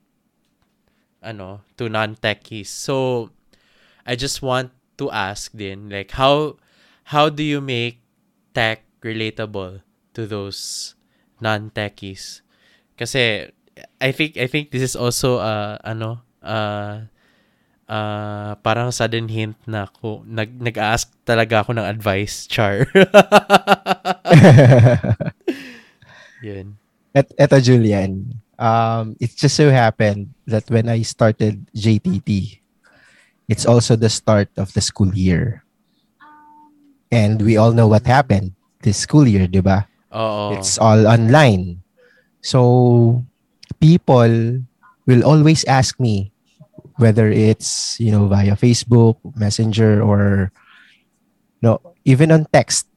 [1.25, 2.69] Ano, to non-techies.
[2.69, 3.29] So,
[4.05, 4.69] I just want
[5.01, 6.61] to ask din, like, how,
[7.09, 8.05] how do you make
[8.53, 9.81] tech relatable
[10.13, 10.93] to those
[11.41, 12.45] non-techies?
[12.93, 13.49] Kasi,
[13.99, 17.09] I think, I think this is also, uh, ano, uh,
[17.85, 22.89] ah parang sudden hint na ako nag nag-ask talaga ako ng advice char
[26.41, 26.81] yun
[27.15, 28.27] Et, eto, Julian.
[28.57, 32.59] Um, it just so happened that when I started JTT,
[33.47, 35.63] it's also the start of the school year.
[37.11, 39.87] And we all know what happened this school year, di ba?
[40.13, 41.81] oo It's all online.
[42.41, 43.25] So,
[43.79, 44.61] people
[45.05, 46.31] will always ask me
[46.97, 50.65] whether it's, you know, via Facebook, Messenger, or you
[51.61, 52.87] no, even on text.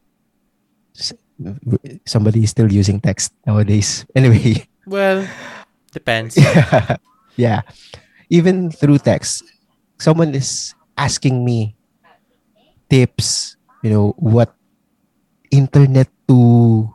[2.05, 4.05] Somebody is still using text nowadays.
[4.19, 5.29] Anyway, well
[5.93, 6.37] depends
[7.39, 7.63] yeah.
[8.29, 9.47] Even through text,
[9.97, 11.79] someone is asking me
[12.91, 14.53] tips, you know, what
[15.55, 16.93] internet to,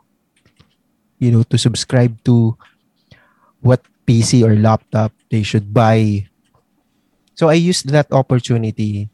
[1.18, 2.54] you know, to subscribe to,
[3.64, 6.28] what PC or laptop they should buy.
[7.34, 9.08] So I used that opportunity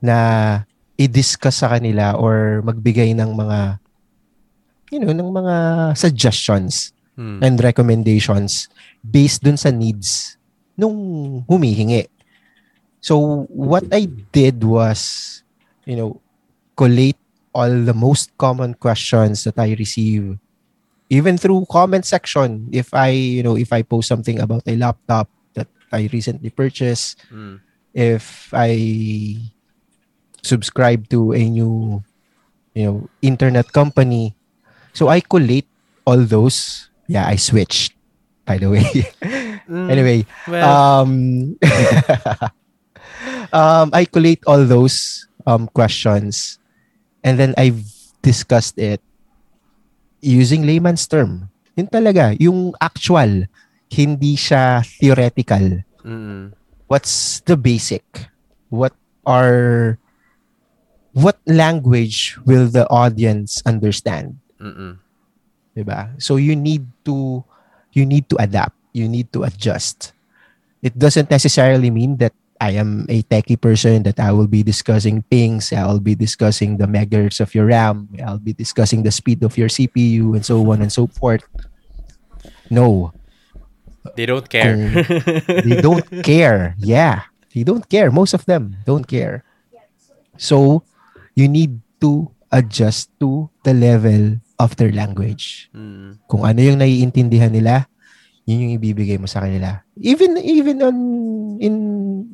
[0.00, 0.62] na
[0.96, 3.82] i-discuss sa kanila or magbigay ng mga
[4.88, 5.56] you know, ng mga
[6.00, 7.42] suggestions Hmm.
[7.42, 8.70] and recommendations
[9.02, 10.38] based dun sa needs
[10.78, 10.94] nung
[11.50, 12.06] humihingi.
[13.02, 15.42] So what I did was,
[15.82, 16.22] you know,
[16.78, 17.18] collate
[17.50, 20.38] all the most common questions that I receive
[21.10, 25.26] even through comment section if I, you know, if I post something about a laptop
[25.58, 27.64] that I recently purchased, Hmm.
[27.90, 29.42] if I
[30.42, 32.04] subscribe to a new,
[32.74, 34.36] you know, internet company.
[34.92, 35.66] So I collate
[36.06, 36.87] all those.
[37.08, 37.96] Yeah, I switched.
[38.44, 38.86] By the way.
[39.68, 41.12] Mm, anyway, well um,
[43.52, 46.56] um, I collate all those um questions,
[47.20, 47.84] and then I've
[48.24, 49.04] discussed it
[50.24, 51.52] using layman's term.
[51.76, 53.44] Yun talaga, yung actual,
[53.92, 56.56] hindi siya theoretical mm,
[56.88, 58.02] what's the basic?
[58.72, 58.92] What
[59.24, 59.98] are
[61.12, 64.40] what language will the audience understand?
[64.60, 64.98] Mm-mm.
[66.18, 67.44] So you need to
[67.92, 68.76] you need to adapt.
[68.92, 70.12] You need to adjust.
[70.82, 75.22] It doesn't necessarily mean that I am a techie person that I will be discussing
[75.30, 79.56] pings, I'll be discussing the megahertz of your RAM, I'll be discussing the speed of
[79.56, 81.46] your CPU and so on and so forth.
[82.70, 83.12] No,
[84.16, 84.74] They don't care.
[84.74, 84.92] Um,
[85.68, 86.74] they don't care.
[86.78, 88.10] Yeah, they don't care.
[88.10, 89.44] Most of them don't care.
[90.36, 90.82] So,
[91.34, 95.70] you need to adjust to the level of their language.
[95.70, 96.18] Mm.
[96.26, 97.86] Kung ano yung naiintindihan nila,
[98.44, 99.86] yun yung ibibigay mo sa kanila.
[100.00, 100.96] Even even on
[101.62, 101.74] in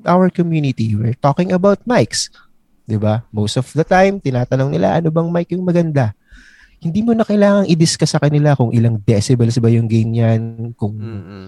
[0.09, 2.33] our community, we're talking about mics.
[2.89, 3.27] 'Di ba?
[3.35, 6.17] Most of the time, tinatanong nila ano bang mic yung maganda.
[6.81, 10.43] Hindi mo na kailangang i-discuss sa kanila kung ilang decibels ba yung gain niyan,
[10.77, 11.47] kung Mm-mm.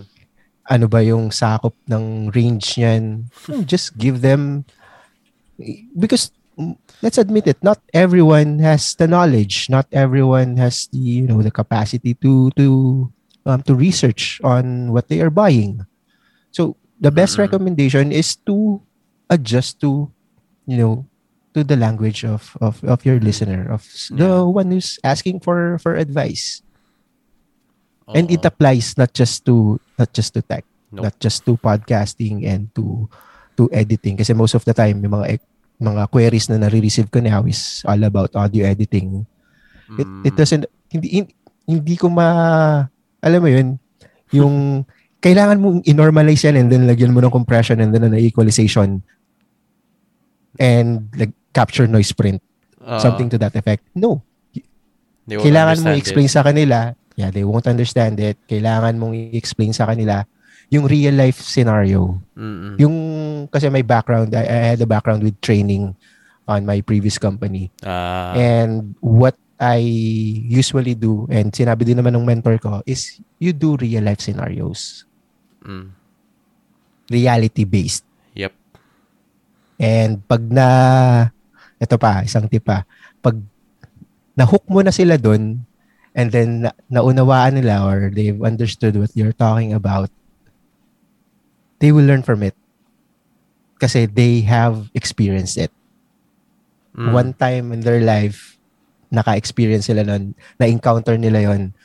[0.64, 3.28] ano ba yung sakop ng range niyan.
[3.46, 4.64] No, just give them
[5.92, 6.32] because
[7.02, 11.50] let's admit it, not everyone has the knowledge, not everyone has the you know the
[11.50, 13.12] capacity to to
[13.44, 15.86] um, to research on what they are buying.
[16.50, 17.46] So the best Mm-mm.
[17.48, 18.80] recommendation is to
[19.28, 20.10] adjust to
[20.66, 20.94] you know
[21.54, 23.26] to the language of of, of your mm-hmm.
[23.26, 26.60] listener of the one who's asking for for advice
[28.14, 28.52] and it uh-huh.
[28.54, 31.10] applies not just to not just to tech Nope.
[31.10, 33.10] not just to podcasting and to
[33.58, 35.40] to editing kasi most of the time yung mga
[35.76, 39.24] mga queries na nare-receive ko now is all about audio editing.
[39.92, 40.38] It, it Mm.
[40.38, 42.26] doesn't hindi hin- hindi ko ma
[43.18, 43.76] alam mo yun
[44.30, 44.82] yung
[45.24, 49.02] kailangan mong i-normalize yan and then lagyan mo ng compression and then ng equalization
[50.56, 52.40] and like capture noise print
[52.78, 53.82] Ah, something to that effect.
[53.98, 54.22] No.
[55.26, 58.38] Kailangan mong understand i-explain sa kanila, yeah, they won't understand it.
[58.46, 60.22] Kailangan mong i-explain sa kanila
[60.66, 62.18] yung real life scenario.
[62.34, 62.40] it.
[62.40, 62.74] Mm-mm.
[62.82, 62.96] Yung,
[63.48, 65.94] kasi my background, I, I had a background with training
[66.46, 67.70] on my previous company.
[67.86, 69.78] Ah, And what I
[70.46, 75.06] usually do, and sinabi din naman ng mentor ko, is you do real life scenarios.
[75.64, 75.90] mm.
[77.06, 78.02] Reality-based.
[78.34, 78.52] Yep.
[79.78, 80.66] And pag na,
[81.78, 82.82] ito pa, isang tip pa,
[83.22, 83.38] pag
[84.34, 85.62] na-hook mo na sila dun,
[86.16, 90.10] and then na, naunawaan nila or they've understood what you're talking about,
[91.78, 92.54] they will learn from it.
[93.76, 95.72] Kasi they have experienced it.
[96.96, 97.12] Mm.
[97.12, 98.56] One time in their life,
[99.12, 101.76] naka-experience sila nun, na-encounter nila yon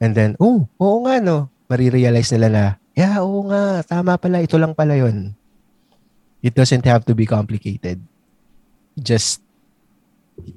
[0.00, 2.64] And then, oh, oo nga no, marirealize nila na,
[2.96, 5.36] yeah, oo nga, tama pala, ito lang pala yon
[6.44, 8.00] It doesn't have to be complicated.
[8.96, 9.40] Just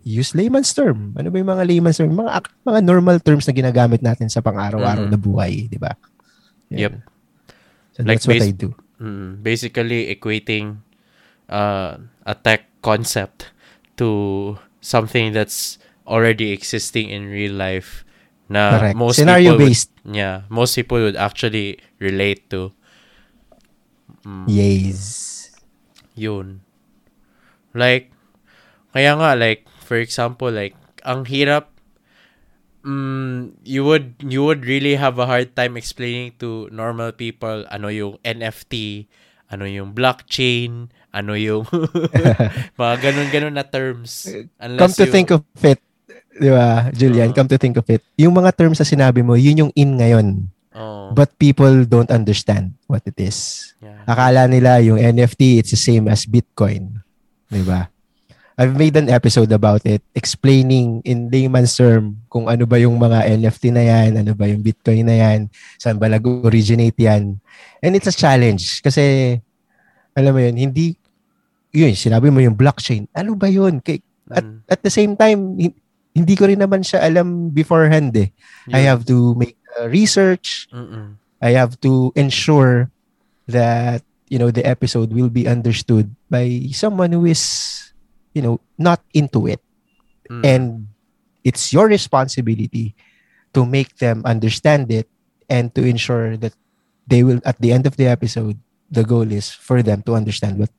[0.04, 1.16] use layman's term.
[1.16, 2.12] Ano ba yung mga layman's term?
[2.12, 5.12] Mga, mga normal terms na ginagamit natin sa pang-araw-araw Mhm.
[5.14, 5.96] na buhay, di ba?
[6.72, 7.00] Yep.
[7.98, 8.76] So Like that's what I do.
[9.02, 10.82] Mm, basically equating
[11.50, 13.52] uh, a tech concept
[13.98, 18.06] to something that's already existing in real life
[18.50, 18.96] na Correct.
[18.96, 19.92] most people would, Scenario-based.
[20.06, 22.72] yeah most people would actually relate to
[24.26, 25.52] mm, Yes.
[26.16, 26.62] yun
[27.76, 28.10] like
[28.94, 31.70] kaya nga like for example like ang hirap
[32.88, 37.92] mm, you would you would really have a hard time explaining to normal people ano
[37.92, 39.04] yung NFT
[39.52, 41.68] ano yung blockchain ano yung
[42.80, 45.80] mga ganun-ganun na terms Come to you, think of it,
[46.38, 47.36] di ba, Julian, Oo.
[47.36, 50.28] come to think of it, yung mga terms na sinabi mo, yun yung in ngayon.
[50.78, 53.74] oh, But people don't understand what it is.
[53.82, 54.06] yeah.
[54.06, 57.02] Akala nila yung NFT, it's the same as Bitcoin.
[57.50, 57.90] Di ba?
[58.58, 63.30] I've made an episode about it, explaining in layman's term kung ano ba yung mga
[63.38, 65.46] NFT na yan, ano ba yung Bitcoin na yan,
[65.78, 67.38] saan ba nag-originate yan.
[67.86, 69.38] And it's a challenge kasi,
[70.18, 70.98] alam mo yun, hindi,
[71.70, 73.06] yun, sinabi mo yung blockchain.
[73.14, 73.78] Ano ba yun?
[73.78, 74.02] Kay,
[74.34, 75.78] at, Mm, at the same time, hin-
[76.18, 78.34] hindi ko rin naman siya alam beforehand eh.
[78.74, 78.90] I yun.
[78.90, 81.16] have to make uh, research, Mm-mm.
[81.38, 82.90] I have to ensure
[83.46, 87.40] that you know the episode will be understood by someone who is
[88.34, 89.62] you know not into it.
[90.28, 90.44] Mm.
[90.44, 90.64] and
[91.48, 92.92] it's your responsibility
[93.56, 95.08] to make them understand it
[95.48, 96.52] and to ensure that
[97.08, 98.60] they will at the end of the episode
[98.92, 100.72] the goal is for them to understand what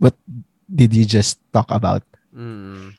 [0.00, 0.16] what
[0.64, 2.02] did you just talk about?
[2.32, 2.96] Mm.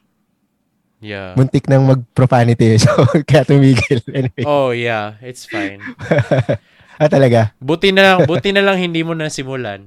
[1.02, 1.34] yeah.
[1.34, 2.94] Muntik nang mag-profanity so
[3.26, 4.00] kaya tumigil.
[4.14, 4.46] Anyway.
[4.46, 5.18] Oh yeah.
[5.26, 5.82] It's fine.
[6.96, 7.52] Ah talaga?
[7.60, 9.84] Buti na lang buti na lang hindi mo nasimulan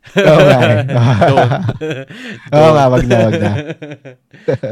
[0.00, 0.80] Nga eh.
[1.30, 1.52] don't
[2.56, 3.52] Oo nga, wag na, wag na.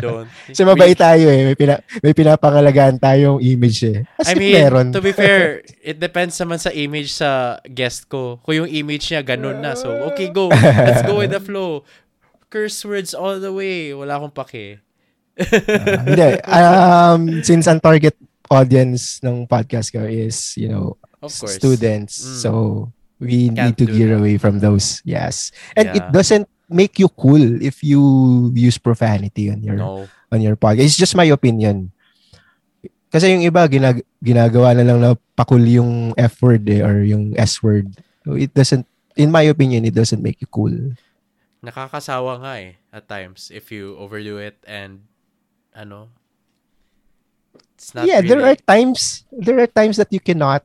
[0.00, 1.52] don't Kasi mabait tayo eh.
[1.52, 3.98] May, pina, may pinapangalagaan tayong image eh.
[4.16, 4.88] As I mean, meron.
[4.90, 8.40] to be fair, it depends naman sa image sa guest ko.
[8.40, 10.48] Kung yung image niya ganun na, so okay, go.
[10.50, 11.84] Let's go with the flow.
[12.50, 13.92] curse words all the way.
[13.92, 14.80] Wala akong pake.
[15.38, 16.30] Ah, hindi.
[16.48, 18.16] Um, since ang target
[18.48, 20.96] audience ng podcast ko is, you know,
[21.28, 22.18] students.
[22.18, 22.36] Mm.
[22.42, 22.50] So,
[23.18, 24.22] we Can't need to gear that.
[24.22, 25.02] away from those.
[25.04, 25.50] Yes.
[25.74, 26.10] And it Yeah.
[26.10, 28.00] doesn't make you cool if you
[28.54, 30.06] use profanity on your No.
[30.30, 30.84] on your podcast.
[30.86, 31.90] It's just my opinion.
[33.08, 37.32] Kasi yung iba ginag- ginagawa na lang na pakul yung F word eh, or yung
[37.40, 37.88] S word.
[38.28, 38.84] So it doesn't
[39.16, 40.76] in my opinion it doesn't make you cool.
[41.64, 45.08] Nakakasawa nga eh, at times, if you overdo it and,
[45.74, 46.12] ano,
[47.74, 50.62] it's not yeah, there are really- times there are times that you cannot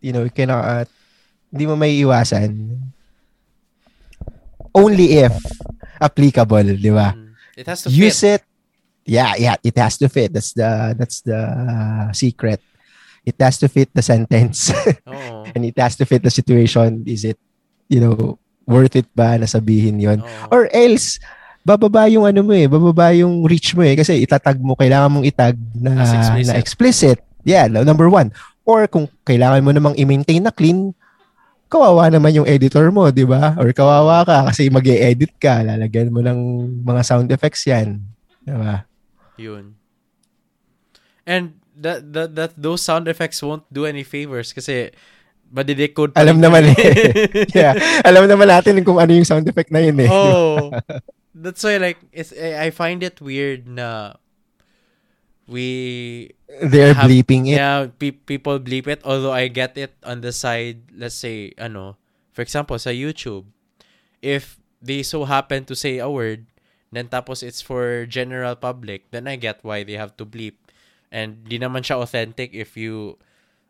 [0.00, 0.88] you know, you cannot
[1.50, 2.52] hindi mo may iwasan.
[4.76, 5.32] Only if
[5.96, 7.16] applicable, di ba?
[7.16, 7.32] Mm.
[7.56, 8.40] It has to Use fit.
[8.40, 8.42] it.
[9.06, 10.34] Yeah, yeah, it has to fit.
[10.34, 11.40] That's the that's the
[12.12, 12.60] secret.
[13.24, 14.70] It has to fit the sentence
[15.08, 15.46] Oo.
[15.50, 17.02] and it has to fit the situation.
[17.06, 17.38] Is it,
[17.88, 20.22] you know, worth it ba na sabihin yon?
[20.22, 20.46] Oo.
[20.50, 21.18] Or else,
[21.66, 23.98] bababa yung ano mo eh, bababa yung reach mo eh.
[23.98, 26.46] Kasi itatag mo, kailangan mong itag na, explicit.
[26.46, 27.18] na explicit.
[27.42, 28.30] Yeah, no, number one.
[28.62, 30.94] Or kung kailangan mo namang i-maintain na clean,
[31.66, 33.54] kawawa naman yung editor mo, di ba?
[33.58, 36.38] Or kawawa ka kasi mag edit ka, lalagyan mo ng
[36.86, 38.02] mga sound effects yan.
[38.46, 38.86] Di ba?
[39.36, 39.74] Yun.
[41.26, 44.94] And that, that, that those sound effects won't do any favors kasi
[45.50, 46.82] madidecode pa Alam naman eh.
[47.58, 47.74] yeah.
[48.02, 50.10] Alam naman natin kung ano yung sound effect na yun eh.
[50.10, 50.70] oh.
[51.36, 54.16] That's why like it's I find it weird na
[55.46, 56.30] we
[56.62, 57.58] They're have- bleeping it.
[57.58, 61.96] yeah pe- people bleep it although I get it on the side let's say ano
[62.34, 63.46] for example sa YouTube
[64.22, 66.46] if they so happen to say a word
[66.90, 70.58] then tapos it's for general public then I get why they have to bleep
[71.14, 73.18] and di naman siya authentic if you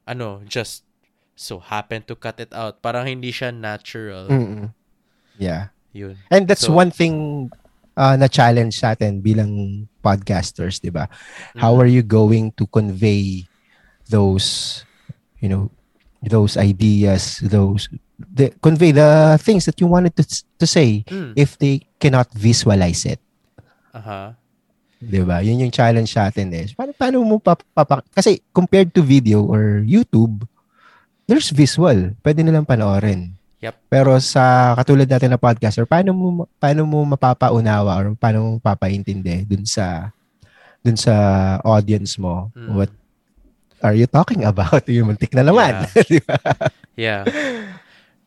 [0.09, 0.85] ano just
[1.37, 4.73] so happen to cut it out parang hindi siya natural Mm-mm.
[5.37, 5.69] Yeah.
[5.93, 7.49] yun And that's So- one thing
[7.97, 9.51] uh, na challenge sa atin bilang
[10.01, 11.09] podcasters, 'di ba?
[11.57, 11.81] How Mm.
[11.83, 13.49] are you going to convey
[14.07, 14.81] those
[15.41, 15.69] you know
[16.23, 20.25] those ideas, those the, convey the things that you wanted to
[20.57, 21.37] to say Mm.
[21.37, 23.21] if they cannot visualize it,
[23.93, 24.33] aha
[24.97, 25.45] 'di ba?
[25.45, 26.67] Yun yung challenge sa atin eh.
[26.73, 30.49] Paano, paano mo papapa kasi compared to video or YouTube,
[31.29, 32.17] there's visual.
[32.25, 33.36] Pwede nilang panoorin.
[33.65, 33.75] Yep.
[33.89, 36.27] Pero sa katulad natin na podcaster, paano mo
[36.61, 40.13] paano mo mapapaunawa or paano mo mapapaintindi dun sa
[40.85, 41.15] dun sa
[41.65, 42.77] audience mo Mm.
[42.77, 42.93] what
[43.81, 44.85] are you talking about?
[44.93, 45.89] Yung muntik na naman.
[46.11, 46.37] Di ba?
[46.97, 47.25] Yeah.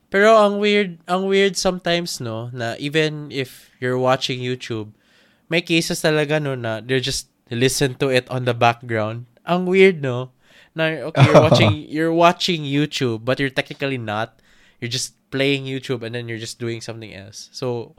[0.10, 4.90] Pero ang weird, ang weird sometimes no na even if you're watching YouTube,
[5.46, 9.30] may cases talaga no na they just listen to it on the background.
[9.46, 10.34] Ang weird no
[10.74, 14.42] na okay you're watching you're watching YouTube but you're technically not.
[14.82, 17.50] You're just playing YouTube and then you're just doing something else.
[17.54, 17.96] So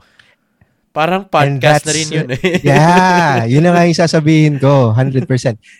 [0.91, 2.59] parang podcast na rin yun eh.
[2.67, 5.27] yeah, yun na nga yung sasabihin ko, 100%.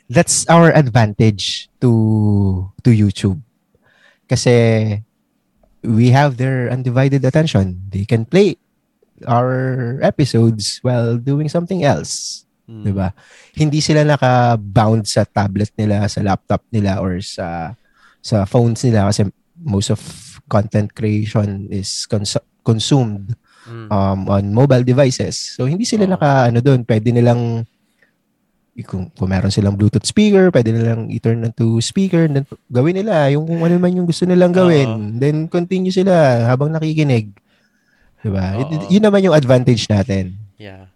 [0.08, 1.91] That's our advantage to
[2.84, 3.43] to YouTube.
[4.32, 4.56] Kasi
[5.84, 7.84] we have their undivided attention.
[7.91, 8.56] They can play
[9.28, 12.45] our episodes while doing something else.
[12.72, 12.84] Mm.
[12.88, 13.12] 'di ba?
[13.52, 17.76] Hindi sila naka-bound sa tablet nila, sa laptop nila or sa
[18.22, 19.28] sa phones nila kasi
[19.60, 19.99] most of
[20.52, 23.32] content creation is cons- consumed
[23.62, 23.88] Mm.
[23.93, 25.54] um, on mobile devices.
[25.54, 26.12] So hindi sila Oo.
[26.18, 27.62] naka ano doon, pwede nilang
[28.82, 32.41] kung, kung meron silang Bluetooth speaker, pwede nilang i-turn into speaker then
[32.74, 35.22] gawin nila yung kung ano man yung gusto nilang gawin.
[35.22, 37.30] Then continue sila habang nakikinig.
[38.26, 38.58] 'Di ba?
[38.89, 40.41] Yun naman yung advantage natin.
[40.58, 40.89] Yeah.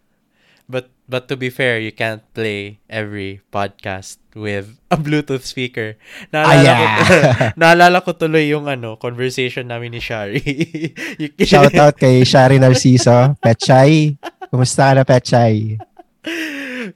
[1.05, 6.01] But to be fair, you can't play every podcast with a Bluetooth speaker.
[6.33, 7.53] Ah, Naalala ko yeah.
[7.61, 10.41] naalala ko tuloy yung ano, conversation namin ni Shari.
[11.45, 14.17] Shout out kay Shari Narciso, Petchay.
[14.49, 15.77] Kumusta ka na, Petchay?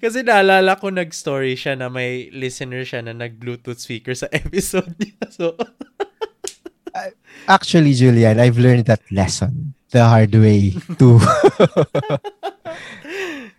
[0.01, 5.22] Kasi naalala ko nag-story siya na may listener siya na nag-Bluetooth speaker sa episode niya.
[5.30, 5.53] So,
[7.45, 11.22] Actually, Julian, I've learned that lesson the hard way too.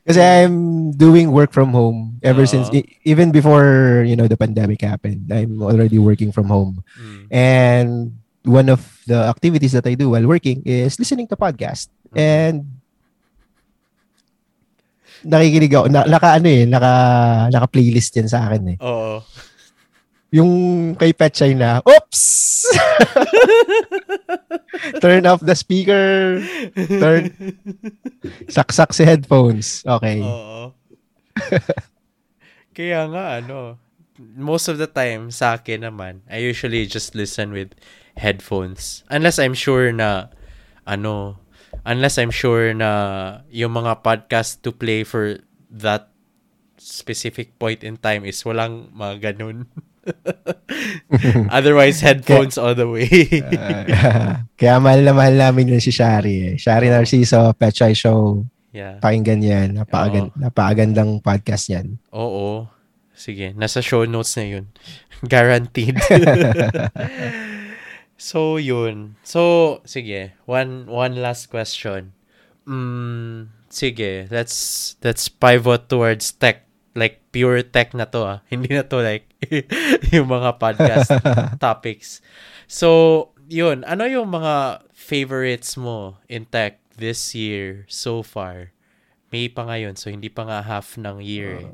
[0.01, 2.51] Kasi I'm doing work from home ever Oo.
[2.51, 5.29] since e- even before, you know, the pandemic happened.
[5.29, 6.81] I'm already working from home.
[6.97, 11.93] mm, And one of the activities that I do while working is listening to podcast.
[12.17, 12.81] And
[15.21, 16.93] nakikinig ako, na, naka ano eh, naka,
[17.53, 18.79] naka playlist yan sa akin eh.
[18.81, 19.21] oo.
[20.31, 22.67] Yung kay Petchay na, oops!
[25.03, 26.39] Turn off the speaker.
[26.75, 27.35] Turn,
[28.47, 29.83] saksak si headphones.
[29.83, 30.23] Okay.
[30.23, 30.71] Oo.
[32.77, 33.83] Kaya nga, ano,
[34.39, 37.75] most of the time, sa akin naman, I usually just listen with
[38.15, 39.03] headphones.
[39.11, 40.31] Unless I'm sure na,
[40.87, 41.43] ano,
[41.87, 42.91] Unless I'm sure na
[43.49, 46.11] yung mga podcast to play for that
[46.77, 49.71] specific point in time is walang mga ganun.
[51.57, 53.09] Otherwise, headphones all the way.
[53.45, 56.55] Uh, kaya mahal na mahal namin yun si Shari eh.
[56.57, 58.45] Shari Narciso, Petchay Show.
[58.73, 58.99] yeah.
[59.03, 59.69] Pakinggan yan.
[59.77, 61.99] Napakagan, napakagandang podcast yan.
[62.15, 62.67] Oo.
[63.13, 64.65] Sige, nasa show notes na yun.
[65.33, 66.01] Guaranteed.
[68.17, 69.21] so, yun.
[69.21, 70.33] So, sige.
[70.49, 72.17] One one last question.
[72.65, 76.65] Mm, sige, let's let's pivot towards tech.
[76.97, 78.39] Like, pure tech na to ah.
[78.49, 79.30] Hindi na to like
[80.15, 81.11] yung mga podcast
[81.65, 82.21] topics.
[82.69, 83.83] So, yun.
[83.89, 88.71] Ano yung mga favorites mo in tech this year so far?
[89.31, 91.63] May pa ngayon, so hindi pa nga half ng year.
[91.63, 91.71] eh.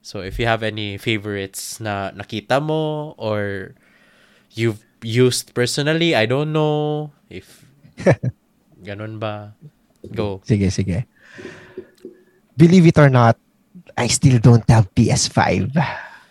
[0.00, 3.76] So if you have any favorites na nakita mo or
[4.56, 7.68] you've used personally, I don't know if
[8.88, 9.52] ganun ba.
[10.16, 10.40] Go.
[10.48, 11.04] Sige, sige.
[12.56, 13.36] Believe it or not,
[14.00, 15.76] I still don't have PS5.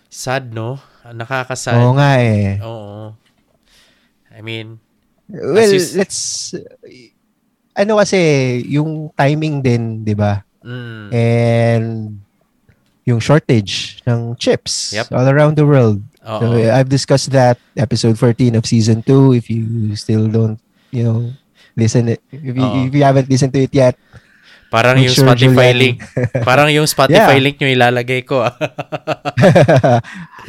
[0.09, 0.81] Sad, no?
[1.05, 1.77] Nakakasad.
[1.77, 2.57] Oo nga eh.
[2.65, 3.13] Oo.
[4.33, 4.81] I mean,
[5.29, 6.51] Well, you let's...
[7.77, 8.17] Ano kasi,
[8.65, 10.41] yung timing din, di ba?
[10.65, 12.17] mm, And
[13.05, 15.13] yung shortage ng chips Yep.
[15.13, 16.01] all around the world.
[16.19, 20.61] So, I've discussed that episode 14 of season 2 if you still don't,
[20.93, 21.33] you know,
[21.73, 23.97] listen it, if you, if you haven't listened to it yet.
[24.69, 25.77] Parang make yung sure, Spotify Julian.
[25.77, 25.97] link.
[26.47, 27.41] Parang yung Spotify Yeah.
[27.41, 28.41] link nyo ilalagay ko.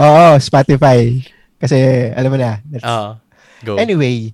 [0.00, 1.24] Oo, Spotify.
[1.56, 1.76] Kasi
[2.12, 2.60] alam mo na.
[2.80, 3.08] Oo.
[3.60, 3.76] Go.
[3.76, 4.32] Anyway,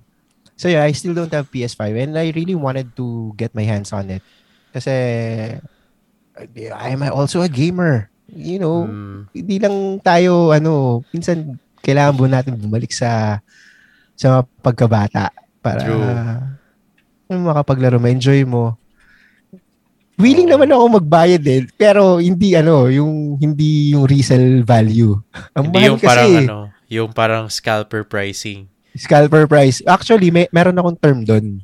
[0.55, 3.91] so yeah, I still don't have PS5 and I really wanted to get my hands
[3.91, 4.23] on it.
[4.71, 4.91] Kasi
[6.71, 8.07] I'm also a gamer.
[8.27, 13.39] You know, Mm, hindi lang tayo ano, minsan kailangan po natin bumalik sa
[14.13, 15.31] sa pagkabata
[15.63, 16.03] para True.
[17.31, 18.75] uh, makapaglaro, ma-enjoy mo.
[20.17, 25.13] Willing naman ako magbayad eh, pero hindi ano, yung hindi yung resale value.
[25.55, 26.57] Ang hindi yung kasi, parang ano,
[26.87, 28.65] yung parang scalper pricing.
[28.93, 29.77] scalper price.
[29.85, 31.61] Actually, may meron akong term doon.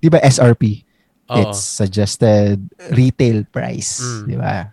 [0.00, 0.80] 'Di ba SRP?
[1.28, 1.36] Oo.
[1.44, 2.56] It's suggested
[2.88, 4.22] retail price, Mm.
[4.24, 4.72] 'di ba?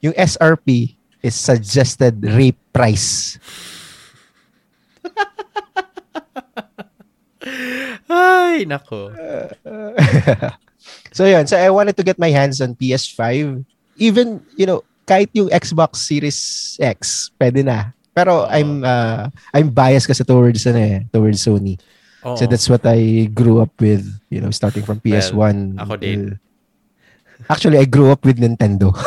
[0.00, 3.36] Yung SRP is suggested rape price.
[8.08, 9.10] Ay, nako.
[11.16, 13.64] so yun, so I wanted to get my hands on PS5.
[13.96, 17.96] Even, you know, kahit yung Xbox Series X, pwede na.
[18.12, 18.44] Pero.
[18.52, 21.80] I'm uh, I'm biased kasi towards ano eh, towards Sony.
[22.20, 22.36] Oo.
[22.36, 25.80] So that's what I grew up with, you know, starting from PS1.
[25.80, 26.36] ako din.
[27.48, 28.92] Actually, I grew up with Nintendo.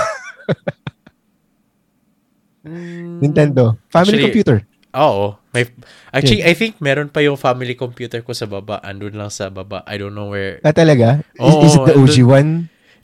[2.60, 3.80] Mm, Nintendo.
[3.88, 4.57] Family Actually, computer.
[4.89, 5.37] Oo.
[5.53, 5.69] May,
[6.09, 8.81] actually, I think meron pa yung family computer ko sa baba.
[8.81, 9.85] Andun lang sa baba.
[9.85, 10.57] I don't know where.
[10.61, 11.21] Ah, talaga?
[11.37, 12.49] Is, Oo, is it the OG andun- one?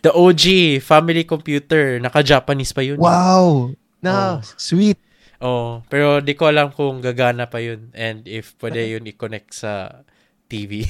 [0.01, 0.43] The OG
[0.81, 1.97] family computer.
[1.97, 2.97] Naka-Japanese pa yun.
[2.97, 3.73] Wow!
[4.01, 4.45] Na, Oh.
[4.57, 4.97] sweet.
[5.41, 5.81] Oo.
[5.85, 7.89] Pero di ko alam kung gagana pa yun.
[7.91, 10.01] And if pwede yun i-connect sa
[10.45, 10.85] TV.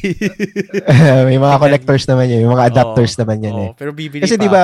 [1.27, 2.43] May mga connectors naman yan.
[2.43, 3.19] May mga adapters Oo.
[3.23, 3.69] naman yan eh.
[3.71, 4.63] Oo, Pero bibili Kasi pa di ba,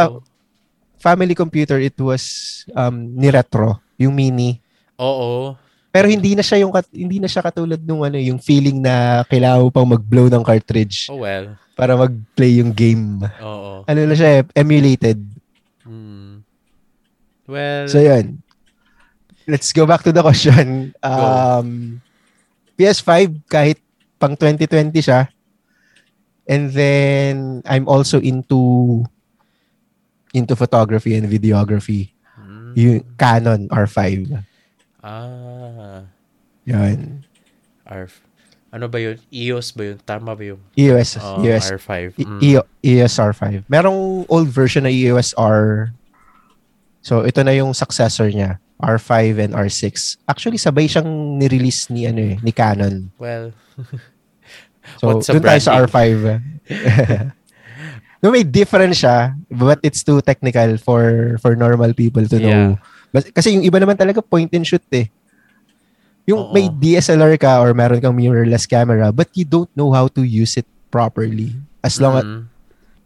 [1.00, 2.24] family computer, it was
[2.72, 4.60] um, ni retro, yung mini.
[5.00, 5.56] Oo.
[5.92, 9.68] Pero hindi na siya yung hindi na siya katulad nung ano, yung feeling na kailangan
[9.76, 11.60] pang mag-blow ng cartridge Oh well.
[11.76, 13.20] para mag-play yung game.
[13.44, 13.84] Oo.
[13.84, 15.20] Ano na siya, eh, emulated.
[15.84, 16.48] Hmm.
[17.44, 18.40] Well, So yun.
[19.44, 20.96] Let's go back to the question.
[21.04, 22.00] Um,
[22.80, 23.84] PS5 kahit
[24.16, 25.28] pang 2020 siya.
[26.48, 29.04] And then I'm also into
[30.32, 32.16] into photography and videography.
[32.40, 32.72] hmm.
[32.80, 34.40] Yung Canon R5.
[35.02, 36.06] Ah.
[36.66, 37.26] Yan.
[37.86, 38.08] R
[38.72, 39.20] ano ba yun?
[39.28, 39.98] EOS ba yun?
[40.00, 41.92] Tama ba yung EOS, oh, EOS, R5?
[42.16, 42.40] E- Mm.
[42.40, 43.68] E- EOS R5.
[43.68, 45.92] Merong old version na EOS R.
[47.04, 50.24] So ito na yung successor niya, R5 and R6.
[50.24, 53.12] Actually sabay siyang ni-release ni ano eh, ni Canon.
[53.20, 53.52] Well,
[54.98, 55.92] So What's a doon tayo sa branding?
[55.92, 56.02] R5.
[58.24, 62.80] no, may difference siya, but it's too technical for for normal people to know.
[63.12, 65.12] Kasi yung iba naman talaga point and shoot eh.
[66.30, 66.54] Yung Oo.
[66.56, 70.56] may DSLR ka or meron kang mirrorless camera but you don't know how to use
[70.56, 71.56] it properly.
[71.84, 72.46] As long as mm,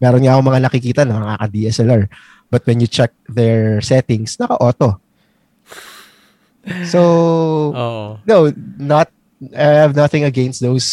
[0.04, 2.12] meron nga ako mga nakikita na nakaka-DSLR.
[2.52, 5.02] But when you check their settings, naka-auto.
[6.90, 7.02] So,
[7.74, 8.18] Oo.
[8.26, 8.38] no,
[8.78, 9.10] not
[9.54, 10.88] I have nothing against those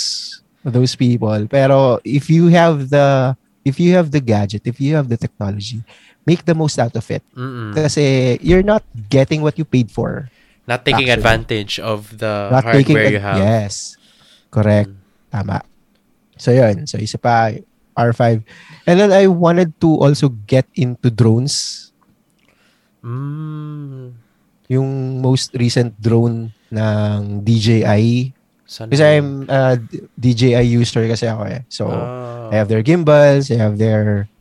[0.65, 1.47] those people.
[1.49, 5.81] Pero if you have the if you have the gadget, if you have the technology,
[6.25, 7.23] make the most out of it.
[7.35, 7.75] Mm-mm.
[7.75, 10.31] Kasi you're not getting what you paid for.
[10.67, 11.19] Not taking Actually.
[11.19, 13.39] advantage of the not taking hardware ad- you have.
[13.39, 13.97] Yes.
[14.51, 14.91] Correct.
[14.91, 15.01] Mm.
[15.33, 15.59] Tama.
[16.39, 16.87] So yun.
[16.87, 17.51] So isa pa
[17.99, 18.43] R5.
[18.87, 21.91] And then I wanted to also get into drones.
[23.03, 24.15] Mm.
[24.71, 24.89] Yung
[25.21, 28.33] most recent drone ng DJI.
[28.73, 28.89] Yun?
[29.05, 29.77] I'm a
[30.17, 31.61] DJI user kasi ako eh.
[31.69, 32.49] So, Ah.
[32.49, 34.32] I have their gimbals, I have their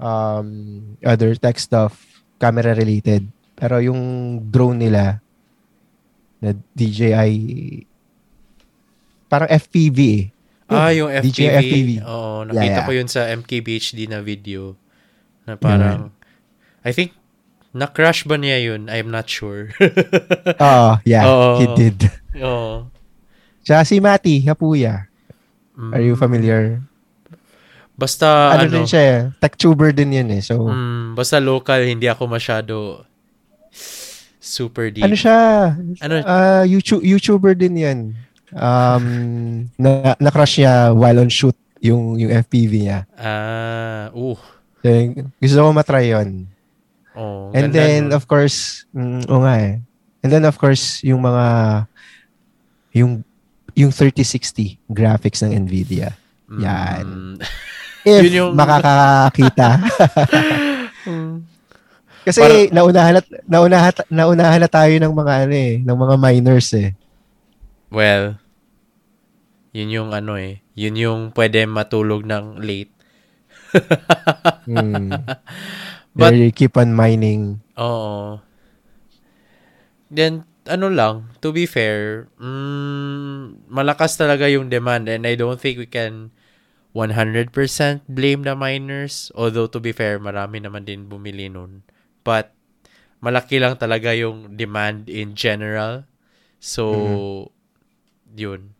[0.00, 0.48] um,
[1.04, 2.00] other tech stuff,
[2.40, 3.28] camera related.
[3.54, 4.00] Pero yung
[4.48, 5.20] drone nila,
[6.40, 7.32] na DJI,
[9.28, 10.24] parang FPV eh.
[10.70, 11.60] Ah, yung DJI FPV.
[11.60, 11.90] FPV.
[12.08, 12.86] Oo, nakita Yeah, yeah.
[12.88, 14.74] ko yun sa MKBHD na video.
[15.44, 16.14] Na parang,
[16.80, 17.12] I think,
[17.76, 18.88] na-crash ba niya yun?
[18.88, 19.70] I'm not sure.
[20.60, 21.60] Oh, yeah, Oo.
[21.60, 21.98] he did.
[22.40, 22.88] Oo.
[23.60, 25.06] Siya si Mati Hapuya.
[25.76, 25.92] Mm.
[25.92, 26.80] Are you familiar?
[28.00, 29.20] Basta, ano, ano, din siya eh.
[29.36, 30.40] Tech tuber din yun eh.
[30.40, 33.04] So, mm, basta local, hindi ako masyado
[34.40, 35.04] super deep.
[35.04, 35.76] ano siya?
[36.00, 36.14] Ano?
[36.24, 37.98] Ah, YouTube, YouTuber din yan.
[38.56, 39.06] Um,
[39.76, 43.00] na, na-crush niya while on shoot yung, yung FPV niya.
[43.20, 44.34] Ah, uh,
[44.80, 44.88] So,
[45.36, 46.48] gusto ko matry yun.
[47.12, 48.16] oh, And then, nun.
[48.16, 49.76] of course, mm, oo nga eh.
[50.24, 51.44] And then, of course, yung mga,
[52.96, 53.20] yung,
[53.76, 56.16] yung 3060 graphics ng NVIDIA.
[56.48, 57.04] yan.
[57.04, 57.36] Mm.
[58.04, 59.68] If Yun yung- makakakita.
[61.00, 61.48] Mm.
[62.28, 66.68] Kasi Para- naunahan na, naunahan, naunahan na tayo ng mga ano eh, ng mga miners
[66.76, 66.92] eh.
[67.88, 68.36] Well,
[69.72, 70.60] yun yung ano eh.
[70.76, 72.92] Yun yung pwede matulog ng late.
[74.68, 75.08] Hmm.
[76.14, 77.64] But- They keep on mining.
[77.80, 78.44] Oo.
[80.12, 85.80] Then, ano lang, to be fair, mm, malakas talaga yung demand and I don't think
[85.80, 86.28] we can
[86.94, 87.54] 100%
[88.08, 89.30] blame the miners.
[89.34, 91.82] Although, to be fair, marami naman din bumili nun.
[92.26, 92.52] But,
[93.22, 96.04] malaki lang talaga yung demand in general.
[96.58, 97.52] So,
[98.34, 98.74] yun.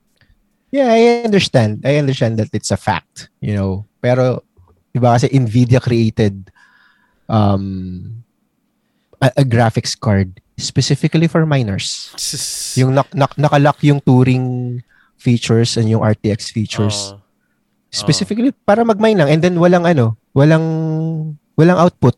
[0.71, 1.83] Yeah, I understand.
[1.83, 3.87] I understand that it's a fact, you know.
[4.03, 4.43] Pero,
[4.95, 6.51] iba kasi NVIDIA created
[7.31, 8.23] um,
[9.23, 12.13] a, a graphics card specifically for miners.
[12.81, 14.79] Yung nak, nak, nakalock yung Turing
[15.17, 17.13] features and yung RTX features.
[17.13, 17.21] Oo.
[17.91, 20.63] Specifically para mag-mine lang and then walang ano, walang
[21.59, 22.15] walang output,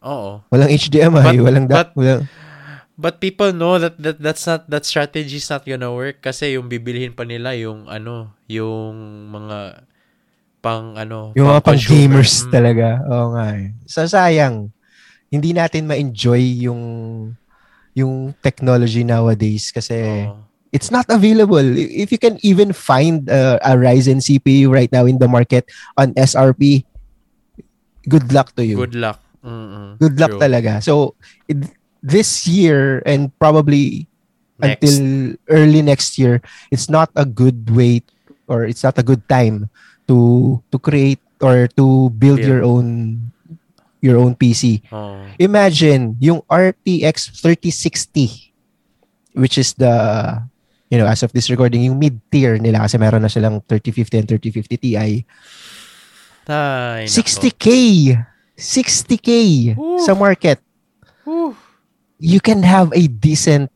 [0.00, 0.40] Oo.
[0.48, 2.24] walang HDMI, But- walang da, but- walang
[2.92, 6.68] But people know that, that that's not that strategy is not gonna work kasi yung
[6.68, 8.94] bibilhin pa nila yung ano, yung
[9.32, 9.88] mga
[10.60, 12.52] pang ano, yung mga pang gamers Mm.
[12.52, 12.88] talaga.
[13.08, 13.72] Oo nga eh.
[13.88, 14.70] So sayang
[15.32, 16.82] hindi natin ma-enjoy yung
[17.96, 20.36] yung technology nowadays kasi Oo.
[20.72, 21.60] It's not available.
[21.62, 26.14] If you can even find a, a Ryzen CPU right now in the market on
[26.14, 26.84] SRP,
[28.08, 28.76] good luck to you.
[28.76, 29.20] Good luck.
[29.44, 29.98] Mm-mm.
[29.98, 30.40] Good luck True.
[30.40, 30.82] talaga.
[30.82, 31.14] So,
[31.46, 34.08] it- this year and probably
[34.58, 34.82] Next.
[34.82, 38.02] until early next year, it's not a good way
[38.48, 39.70] or it's not a good time
[40.10, 42.48] to to create or to build Build.
[42.50, 43.18] your own
[44.02, 44.82] your own PC.
[44.90, 44.98] Oo.
[44.98, 45.22] Oh.
[45.38, 48.50] Imagine yung RTX 3060
[49.38, 49.94] which is the
[50.92, 54.20] you know as of this recording yung mid tier nila kasi meron na silang 3050
[54.20, 55.12] and 3050 Ti Ay,
[56.44, 57.08] nako.
[57.08, 57.66] 60k
[58.60, 59.28] 60k
[59.72, 60.04] Woo.
[60.04, 60.60] sa market
[61.24, 61.56] Whew.
[62.20, 63.72] you can have a decent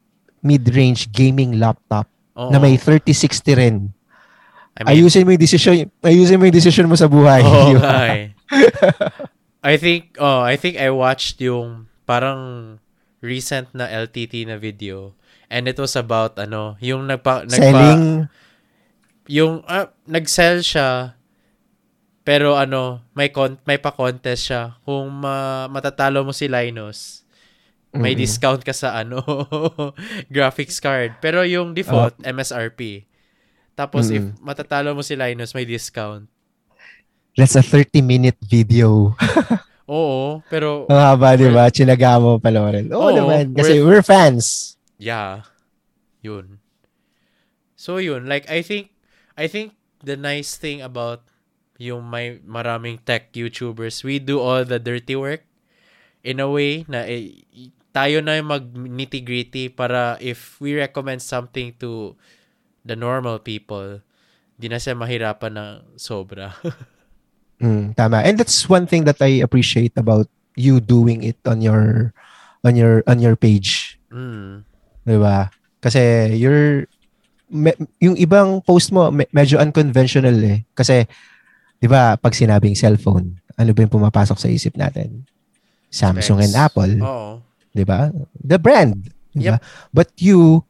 [0.47, 2.07] mid-range gaming laptop
[2.39, 2.55] Oo.
[2.55, 3.77] na may 3060 rin.
[4.77, 7.43] I mean, ayusin mo yung decision, ayusin mo yung decision mo sa buhay.
[7.43, 8.25] Nga eh.
[9.73, 12.77] I think, oh, I think I watched yung parang
[13.25, 15.17] recent na LTT na video.
[15.47, 18.27] And it was about, ano, yung nagpa, nagpa Selling,
[19.27, 21.15] yung, ah, nag-sell siya,
[22.27, 24.75] pero ano, may, con- may pa-contest siya.
[24.83, 27.23] Kung ma- matatalo mo si Linus,
[27.95, 28.23] may Mm-mm.
[28.27, 29.23] discount ka sa ano,
[30.35, 31.17] graphics card.
[31.23, 33.07] Pero yung default, MSRP.
[33.79, 34.43] Tapos if Mm-mm.
[34.43, 36.27] matatalo mo si Linus, may discount.
[37.37, 39.13] that's a 30-minute video.
[39.87, 41.71] Oo, pero Ang haba, di ba?
[41.71, 42.91] Chinaga mo panoorin.
[42.91, 43.55] Oo Oo, naman.
[43.55, 44.76] Kasi worth- we're fans.
[44.99, 45.47] Yeah.
[46.23, 46.59] Yun.
[47.77, 48.91] So yun, like I think
[49.37, 51.29] I think the nice thing about
[51.77, 55.45] yung may maraming tech YouTubers, we do all the dirty work
[56.25, 57.45] in a way na eh,
[57.93, 62.17] tayo na yung mag nitty-gritty para if we recommend something to
[62.85, 64.01] the normal people,
[64.57, 65.65] di na siya mahirapan na
[66.01, 66.57] sobra.
[67.57, 68.21] Mm, tama.
[68.21, 70.29] And that's one thing that I appreciate about
[70.61, 72.13] you doing it on your
[72.61, 73.97] on your on your page.
[74.13, 74.76] mm.
[75.07, 75.47] 'Di ba?
[75.79, 76.91] Kasi you're
[77.47, 80.67] me- yung ibang post mo me- medyo unconventional eh.
[80.75, 81.07] Kasi
[81.79, 85.23] 'di ba, pag sinabing cellphone, ano ba yung pumapasok sa isip natin?
[85.89, 86.67] Samsung and Specs.
[86.67, 87.31] Apple, Oo.
[87.71, 88.11] 'di ba?
[88.35, 88.99] The brand,
[89.33, 89.63] 'di ba?
[89.63, 89.95] Yep.
[89.95, 90.67] But you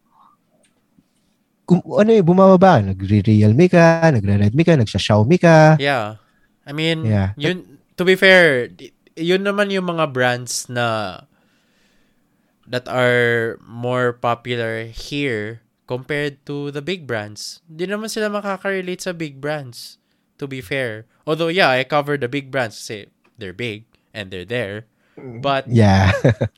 [1.66, 6.22] kung ano eh, bumababa, nagre-Realme ka, nagre-Redmi ka, nagsha-Xiaomi ka, Yeah.
[6.62, 7.34] I mean, Yeah.
[7.34, 8.70] yun, to be fair,
[9.18, 11.18] yun naman yung mga brands na
[12.68, 17.62] that are more popular here compared to the big brands.
[17.70, 19.98] Di naman sila makaka-relate sa big brands,
[20.38, 21.06] to be fair.
[21.26, 23.06] Although, yeah, I cover the big brands kasi
[23.38, 24.86] they're big and they're there.
[25.16, 26.12] But Yeah.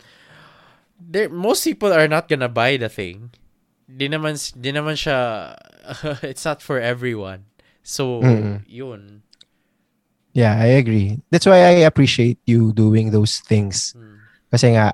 [1.00, 3.30] there most people are not gonna buy the thing.
[3.88, 5.54] Di naman di naman siya
[6.26, 7.48] it's not for everyone.
[7.84, 8.64] So, Mm-mm.
[8.68, 9.22] yun.
[10.36, 11.18] yeah, I agree.
[11.30, 13.96] That's why I appreciate you doing those things.
[13.96, 14.18] Mm.
[14.52, 14.92] Kasi nga,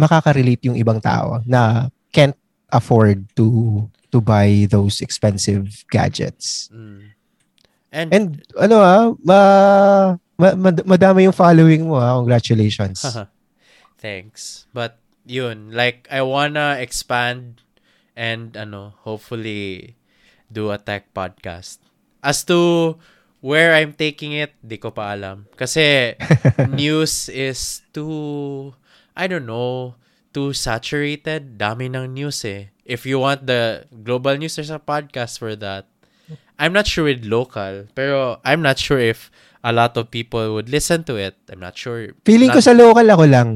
[0.00, 2.36] makaka-relate yung ibang tao na can't
[2.72, 6.72] afford to to buy those expensive gadgets.
[6.72, 7.12] Mm.
[7.90, 8.26] And, And
[8.56, 9.38] ano ah, ma,
[10.38, 12.16] ma, mad- madami yung following mo ah.
[12.18, 13.04] Congratulations.
[14.00, 14.66] thanks.
[14.72, 14.96] But
[15.28, 17.60] yun, like I wanna expand
[18.16, 19.94] and ano, hopefully
[20.50, 21.78] do a tech podcast.
[22.22, 22.96] As to
[23.40, 25.46] where I'm taking it, di ko pa alam.
[25.56, 26.14] Kasi
[26.78, 28.70] news is too,
[29.16, 29.96] I don't know,
[30.32, 31.58] too saturated.
[31.58, 32.70] Dami ng news eh.
[32.84, 35.86] If you want the global news, there's a podcast for that.
[36.60, 39.30] I'm not sure with local, pero I'm not sure if
[39.64, 41.36] a lot of people would listen to it.
[41.48, 42.12] I'm not sure.
[42.24, 43.48] Feeling ko Not- sa local ako lang.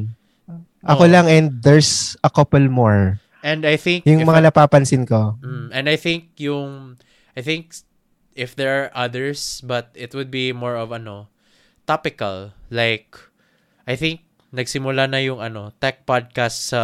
[0.84, 1.12] Ako Oo.
[1.12, 3.20] lang and there's a couple more.
[3.44, 5.36] And I think Yung mga I- napapansin ko.
[5.44, 6.96] Mm, and I think yung
[7.36, 7.76] I think
[8.32, 11.28] if there are others but it would be more of ano
[11.84, 13.12] topical like
[13.84, 14.23] I think
[14.54, 16.82] nagsimula na yung ano tech podcast sa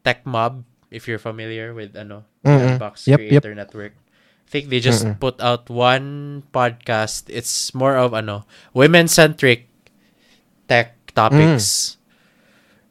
[0.00, 2.80] Tech Mob if you're familiar with ano the.
[2.80, 3.44] Unbox Yep, yep.
[3.44, 3.94] Creator Network.
[3.94, 5.20] I think they just Mm-mm.
[5.20, 7.28] put out one podcast.
[7.28, 9.68] It's more of ano women centric
[10.64, 11.66] tech topics.
[11.68, 11.96] Mm.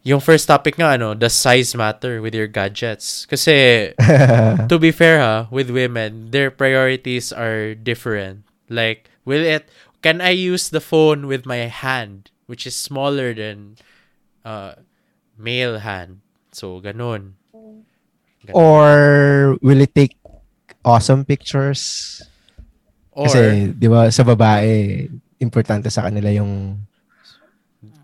[0.07, 3.25] Yung first topic nga ano, does size matter with your gadgets?
[3.25, 3.91] Kasi
[4.71, 8.47] to be fair ha, with women, their priorities are different.
[8.69, 9.67] Like, will it,
[9.99, 13.77] can I use the phone with my hand, which is smaller than
[14.43, 14.73] uh,
[15.37, 16.23] male hand?
[16.51, 17.37] So, ganun.
[17.53, 18.55] Ganun.
[18.55, 18.89] Or
[19.61, 20.15] will it take
[20.83, 22.23] awesome pictures?
[23.11, 25.05] Or, Kasi, di ba, sa babae,
[25.37, 26.79] importante sa kanila yung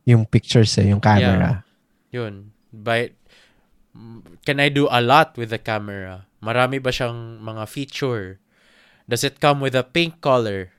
[0.03, 1.63] yung pictures eh, yung camera.
[2.11, 3.09] yun, by,
[3.95, 6.27] mm, can I do a lot with the camera?
[6.43, 8.37] Marami ba siyang mga feature?
[9.07, 10.72] Does it come with a pink color?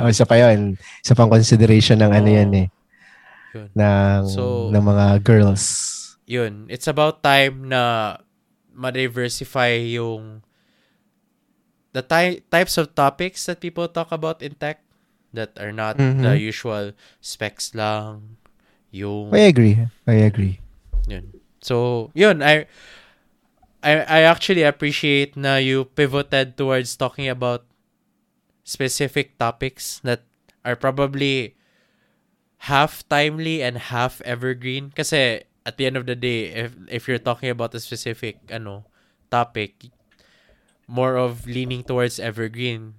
[0.00, 0.74] O, isa pa yun.
[1.00, 2.36] Isa pang consideration ng ano Oo.
[2.36, 2.68] yan eh.
[3.52, 3.68] Yun.
[3.72, 5.64] Ng, So- ng mga girls.
[6.24, 8.16] yun, it's about time na
[8.72, 10.40] ma-diversify yung
[11.92, 14.80] the ty- types of topics that people talk about in tech
[15.32, 16.24] that are not Mhm.
[16.24, 18.40] the usual specs lang.
[18.92, 19.76] Yung I agree.
[20.08, 20.60] I agree.
[21.04, 21.32] yun.
[21.60, 22.64] So, yun, I
[23.82, 27.66] I I actually appreciate na you pivoted towards talking about
[28.64, 30.22] specific topics that
[30.64, 31.56] are probably
[32.70, 34.92] half timely and half evergreen.
[34.94, 38.82] Kasi at the end of the day if if you're talking about a specific ano
[39.30, 39.90] topic
[40.90, 42.98] more of leaning towards evergreen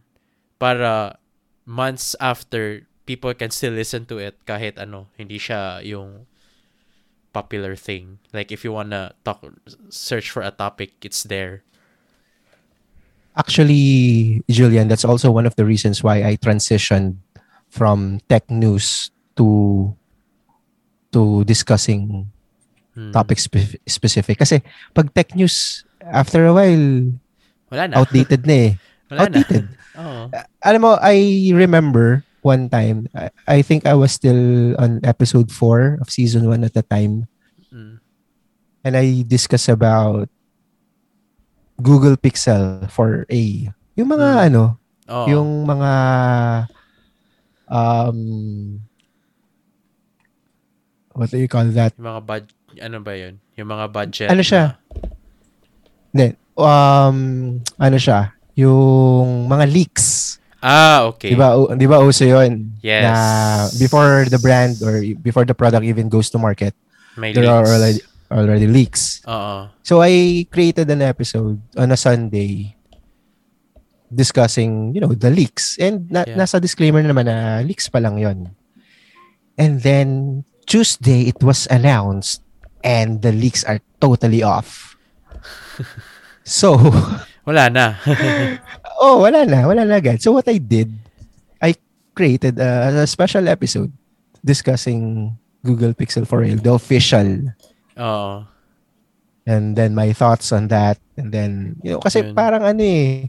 [0.59, 1.20] para
[1.68, 6.24] months after people can still listen to it kahit ano hindi siya yung
[7.36, 8.24] popular thing.
[8.32, 9.43] Like if you wanna talk
[9.91, 11.68] search for a topic it's there
[13.36, 17.18] Actually, Julian, that's also one of the reasons why I transitioned
[17.70, 19.90] from tech news to
[21.14, 22.30] to discussing
[22.94, 23.10] Hmm.
[23.10, 24.38] topic spe- specific.
[24.38, 24.62] Kasi
[24.94, 27.10] pag tech news, after a while,
[27.74, 28.72] wala na outdated na eh.
[29.10, 29.66] wala na outdated.
[30.00, 30.30] Oo.
[30.62, 36.06] Alam mo, I remember one time, I, I think I was still on episode 4
[36.06, 37.26] of season 1 at the time.
[37.74, 37.98] Mm.
[38.86, 40.30] And I discussed about
[41.80, 43.74] Google Pixel 4a.
[43.96, 44.46] Yung mga Mm.
[44.48, 44.64] ano,
[45.10, 45.26] Oo.
[45.28, 45.92] yung mga
[47.68, 48.20] um
[51.14, 51.94] what do you call that?
[51.98, 52.46] Yung mga bud
[52.82, 53.38] ano ba yun?
[53.54, 54.30] Yung mga budget.
[54.30, 54.82] Ano siya?
[56.10, 56.34] Hindi.
[56.58, 57.18] Um,
[57.78, 58.34] ano siya?
[58.58, 60.38] Yung mga leaks.
[60.58, 61.30] Ah, okay.
[61.30, 62.74] Di ba, di ba uso yun?
[62.82, 63.04] Yes.
[63.04, 63.16] Na
[63.78, 66.74] before the brand or before the product even goes to market,
[67.14, 67.70] May there are leaks.
[67.70, 68.00] already,
[68.34, 69.22] already leaks.
[69.30, 69.70] Oo.
[69.86, 72.74] So I created an episode on a Sunday
[74.10, 75.78] discussing, you know, the leaks.
[75.78, 76.38] And na- Yeah.
[76.38, 78.54] nasa disclaimer naman na leaks pa lang yon.
[79.58, 82.42] And then Tuesday it was announced
[82.82, 84.98] and the leaks are totally off.
[86.44, 86.78] so,
[87.44, 88.00] Wala na.
[89.04, 90.24] oh, wala na, wala na agad.
[90.24, 90.88] So what I did,
[91.60, 91.76] I
[92.16, 93.92] created a, a special episode
[94.40, 97.52] discussing Google Pixel for Real, the official
[97.98, 98.46] Oo.
[99.44, 100.98] And then my thoughts on that.
[101.20, 102.34] And then, you know, kasi Yun.
[102.34, 103.28] parang ano eh,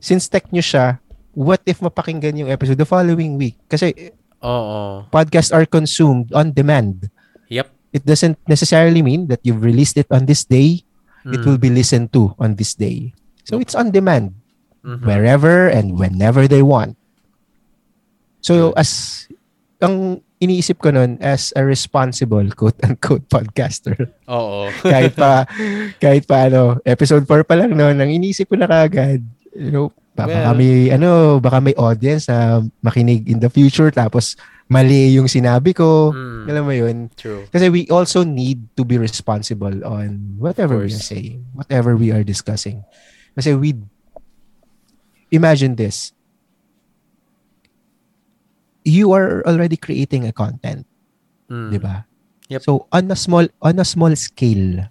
[0.00, 0.98] since tech news siya,
[1.36, 3.60] what if mapakinggan yung episode the following week?
[3.68, 5.04] Kasi Oo.
[5.12, 7.06] podcasts are consumed on demand.
[7.52, 7.68] Yep.
[7.92, 10.80] It doesn't necessarily mean that you've released it on this day.
[11.28, 11.46] It Mm.
[11.46, 13.12] will be listened to on this day.
[13.44, 14.34] So it's on demand.
[14.82, 15.06] Mhm.
[15.06, 16.98] wherever and whenever they want.
[18.42, 19.24] So as
[19.78, 23.94] ang iniisip ko nun as a responsible quote unquote podcaster
[24.26, 24.66] Oo.
[24.92, 25.46] kahit pa
[25.96, 29.22] kahit pa ano episode 4 pa lang noon ang iniisip ko na kagad
[29.54, 33.88] you know ba- baka Well- may ano baka may audience na makinig in the future
[33.88, 34.34] tapos
[34.66, 36.44] mali yung sinabi ko Mm.
[36.48, 37.46] alam mo yun True.
[37.48, 42.24] kasi we also need to be responsible on whatever we are saying, whatever we are
[42.24, 42.82] discussing.
[43.32, 43.78] Kasi we
[45.30, 46.12] imagine this.
[48.82, 50.86] You are already creating a content,
[51.46, 51.70] Mm.
[51.70, 52.06] 'di ba?
[52.50, 52.60] Yep.
[52.66, 54.90] So on a small on a small scale,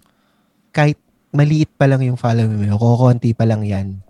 [0.72, 0.96] kahit
[1.32, 4.00] maliit pa lang yung following mo, kukunti pa lang 'yan.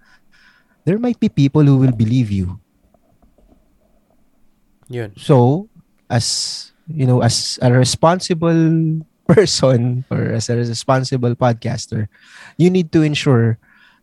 [0.86, 2.58] There might be people who will believe you.
[4.90, 5.14] Yun.
[5.16, 5.68] So,
[6.10, 12.10] as you know, as a responsible person or as a responsible podcaster,
[12.58, 13.58] you need to ensure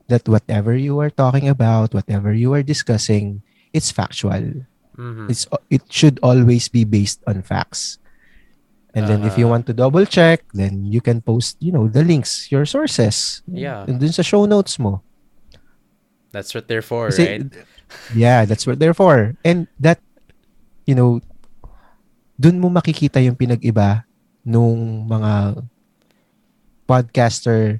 [0.08, 4.66] that whatever you are talking about, whatever you are discussing, it's factual.
[5.00, 5.32] Mhm.
[5.32, 8.04] It's it should always be based on facts.
[8.91, 9.54] And then if you Uh-huh.
[9.56, 13.39] want to double check, then you can post, you know, the links, your sources.
[13.47, 13.86] Yeah.
[13.88, 15.06] And dun sa show notes mo.
[16.34, 17.45] That's what they're for, Kasi- right?
[18.12, 19.38] Yeah, that's what they're for.
[19.45, 20.02] And that,
[20.84, 21.22] you know,
[22.36, 24.04] dun mo makikita yung pinag-iba
[24.43, 25.64] nung mga
[26.86, 27.80] podcaster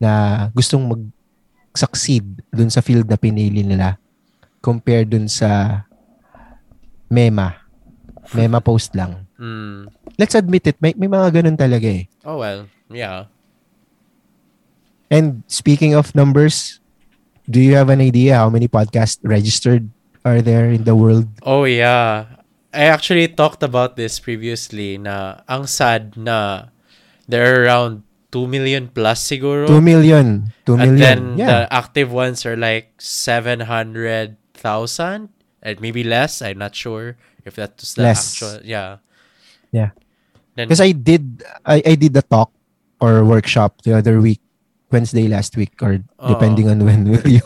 [0.00, 4.00] na gustong mag-succeed dun sa field na pinili nila
[4.64, 5.84] compared dun sa
[7.12, 7.60] mema.
[8.32, 9.28] Mema post lang.
[9.36, 9.92] Mm.
[10.16, 12.08] Let's admit it, may, may mga ganun talaga eh.
[12.24, 13.28] Oh well, yeah.
[15.12, 16.80] And speaking of numbers,
[17.44, 19.92] do you have an idea how many podcasts registered
[20.24, 21.28] are there in the world?
[21.44, 22.40] Oh yeah.
[22.72, 26.72] I actually talked about this previously na ang sad na
[27.28, 29.68] there are around 2 million plus siguro.
[29.68, 30.48] 2 million.
[30.64, 30.96] 2 and million.
[30.96, 31.46] then yeah.
[31.46, 34.32] the active ones are like 700,000
[35.62, 36.42] and maybe less.
[36.42, 38.34] I'm not sure if that's the Less.
[38.34, 38.60] actual.
[38.66, 38.98] Yeah.
[39.70, 39.90] Yeah.
[40.54, 42.52] Because I did I, I did the talk
[43.00, 44.40] or workshop the other week,
[44.92, 46.28] Wednesday last week, or Oo.
[46.28, 47.42] depending on when will you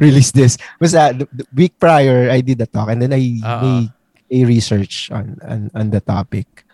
[0.00, 0.58] release this.
[0.80, 3.60] Basta the, the week prior, I did the talk and then I Oo.
[3.62, 3.88] made
[4.34, 6.66] a research on, on on the topic.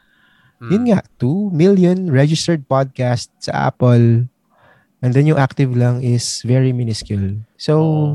[0.62, 4.26] mm, Yun nga, 2 million registered podcast sa Apple.
[5.00, 7.40] And then yung active lang is very minuscule.
[7.56, 8.08] So, oo.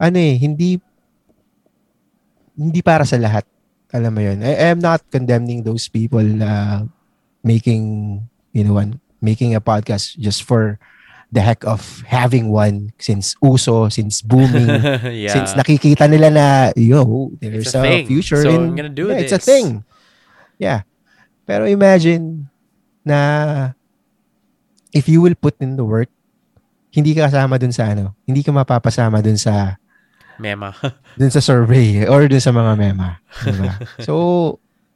[0.00, 0.80] ano eh, hindi
[2.56, 3.44] hindi para sa lahat.
[3.94, 4.42] Alam mo yun.
[4.42, 6.82] I, I am not condemning those people na
[7.42, 8.18] making,
[8.50, 10.78] you know, one, making a podcast just for
[11.30, 14.66] the heck of having one since uso, since booming,
[15.10, 15.34] yeah.
[15.34, 18.06] since nakikita nila na, yo, there's It's a a, thing.
[18.06, 19.46] future So, in, I'm gonna do yeah, it's a this.
[19.46, 19.82] thing.
[20.58, 20.82] Yeah.
[21.46, 22.48] Pero imagine
[23.04, 23.74] na
[24.94, 26.08] if you will put in the work,
[26.94, 29.74] hindi ka kasama dun sa ano, hindi ka mapapasama dun sa
[30.40, 30.74] Mema.
[31.18, 33.22] dun sa survey or dun sa mga mema.
[33.44, 33.72] Diba?
[34.06, 34.14] so,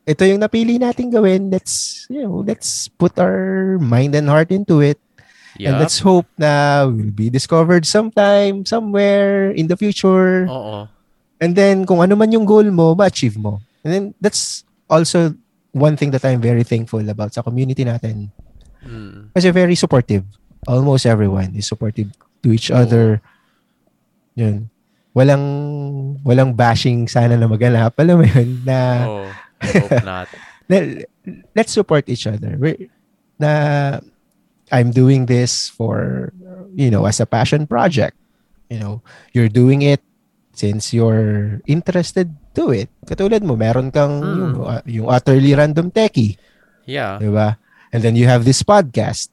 [0.09, 1.53] ito yung napili natin gawin.
[1.53, 4.99] Let's, you know, let's put our mind and heart into it.
[5.59, 5.79] And yeah.
[5.79, 10.47] let's hope na we'll be discovered sometime, somewhere in the future.
[10.47, 10.87] Oo.
[11.43, 13.63] And then, kung ano man yung goal mo, ma-achieve mo.
[13.83, 15.35] And then, that's also
[15.73, 18.31] one thing that I'm very thankful about sa community natin.
[18.87, 19.35] Mm.
[19.35, 20.25] Kasi very supportive.
[20.67, 22.11] Almost everyone is supportive
[22.43, 22.79] to each Oo.
[22.79, 23.07] other.
[24.35, 24.71] Yun.
[25.19, 25.45] Walang
[26.23, 27.99] walang bashing sana na maganap.
[27.99, 29.27] Alam mo yun, na, Oh,
[29.59, 30.29] I hope not.
[30.71, 31.03] na
[31.59, 32.55] let's support each other.
[32.55, 32.79] We're,
[33.37, 33.99] na
[34.71, 36.31] I'm doing this for,
[36.77, 38.15] you know, as a passion project.
[38.69, 38.95] You know,
[39.33, 40.05] you're doing it
[40.53, 42.93] since you're interested to it.
[43.09, 44.37] Katulad mo, meron kang Mm.
[44.37, 46.37] yung, uh, yung utterly random techie.
[46.85, 47.17] Yeah.
[47.19, 47.57] Di ba?
[47.91, 49.33] And then you have this podcast.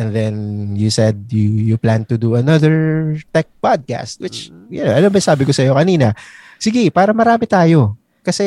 [0.00, 0.34] And then
[0.80, 5.20] you said you you plan to do another tech podcast which you know, ano ba
[5.20, 6.16] sabi ko sa iyo kanina?
[6.56, 8.00] Sige, para marami tayo.
[8.24, 8.44] Kasi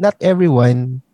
[0.00, 1.04] not everyone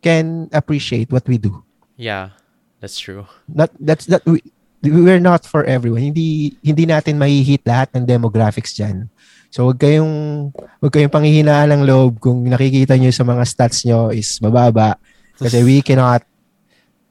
[0.00, 1.60] can appreciate what we do.
[2.00, 2.32] Yeah.
[2.80, 3.26] That's true.
[3.50, 4.40] Not that's that we
[4.82, 6.14] we're not for everyone.
[6.14, 9.10] Hindi hindi natin mahihit lahat ng demographics diyan.
[9.50, 10.14] So wag kayong
[10.54, 14.94] wag kayong panghihinaan ng loob kung nakikita niyo sa mga stats niyo is mababa
[15.34, 16.22] kasi we cannot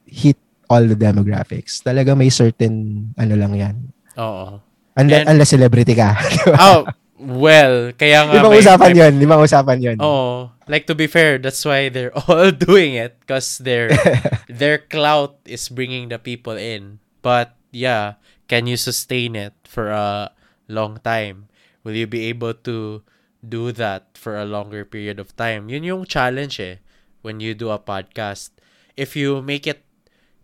[0.07, 0.39] hit
[0.69, 1.79] all the demographics.
[1.81, 3.75] Talaga may certain ano lang 'yan.
[4.17, 4.59] Oo.
[4.97, 6.17] Unless, And- unless celebrity ka.
[6.57, 9.97] Oh, well, kaya nga Ibang may- usapan may- ibang usapan 'yon.
[10.01, 13.93] Oh, like to be fair, that's why they're all doing it because their
[14.51, 16.97] their clout is bringing the people in.
[17.21, 20.31] But yeah, can you sustain it for a
[20.67, 21.47] long time
[21.87, 22.99] will you be able to
[23.39, 25.71] do that for a longer period of time?
[25.71, 26.83] Yun yung challenge eh
[27.23, 28.51] when you do a podcast.
[28.99, 29.86] If you make it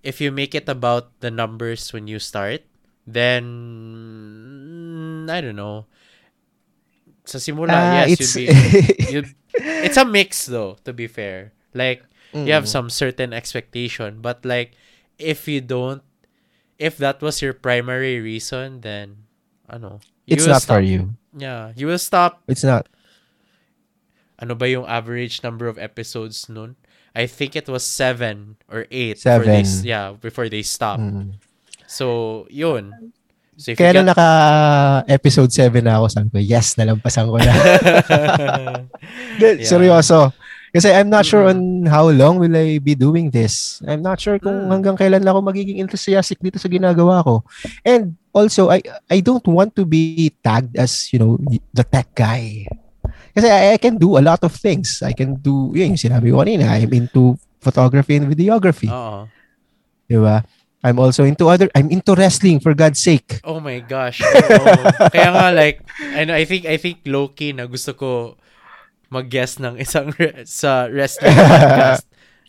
[0.04, 2.62] if you make it about the numbers when you start,
[3.08, 3.44] then
[5.30, 5.86] I don't know.
[7.26, 11.54] Sa simula, Ah, yes, it's you'd be you'd, it's a mix though, to be fair.
[11.74, 12.04] Like
[12.36, 12.74] you have Mm.
[12.76, 14.74] some certain expectation, but like
[15.18, 16.02] if you don't
[16.82, 19.24] if that was your primary reason, then
[19.70, 20.84] ano, you it's not for stop.
[20.84, 21.14] you.
[21.38, 22.42] Yeah, you will stop.
[22.50, 22.90] It's not.
[24.42, 26.76] Ano ba yung average number of episodes nun?
[27.14, 29.22] I think it was seven or eight.
[29.22, 29.86] Before they, Seven.
[29.86, 30.98] yeah, before they stop.
[30.98, 31.38] Mm.
[31.86, 33.14] So, yun.
[33.54, 34.18] So if Kaya nung get...
[34.18, 34.28] naka
[35.06, 37.54] episode 7 na ako, sabi ko, yes, nalampasan ko na.
[39.40, 39.62] Yeah.
[39.62, 40.34] Seryoso.
[40.74, 41.86] Kasi I'm not sure Mm-mm.
[41.86, 43.78] on how long will I be doing this.
[43.86, 44.74] I'm not sure kung Mm.
[44.74, 47.46] hanggang kailan ako magiging enthusiastic dito sa ginagawa ko.
[47.86, 51.38] And also, I I don't want to be tagged as, you know,
[51.78, 52.66] the tech guy.
[53.34, 55.02] Kasi I, I can do a lot of things.
[55.02, 58.88] I can do, yun yung sinabi ko kanina, I'm into photography and videography.
[58.94, 59.26] Oo.
[60.06, 60.46] Di ba?
[60.84, 63.42] I'm also into other, I'm into wrestling for God's sake.
[63.42, 64.22] Oh my gosh.
[64.22, 64.74] Oo.
[65.16, 65.82] Kaya nga like,
[66.14, 68.38] I, know, I think, I think low-key na gusto ko
[69.10, 72.06] mag-guest ng isang re- sa wrestling podcast.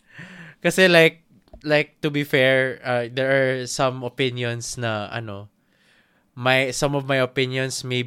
[0.65, 1.25] Kasi like,
[1.65, 5.49] like to be fair, uh, there are some opinions na ano,
[6.35, 8.03] my some of my opinions may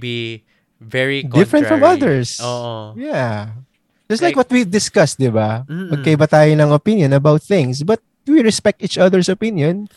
[0.81, 2.23] very Different from contrary.
[2.23, 2.39] others.
[2.41, 2.95] Oo.
[2.97, 3.59] Yeah.
[4.09, 5.67] Just like, Like- what we discussed, di ba?
[5.69, 9.89] Magkaiba tayo ng opinion about things, but we respect each other's opinion.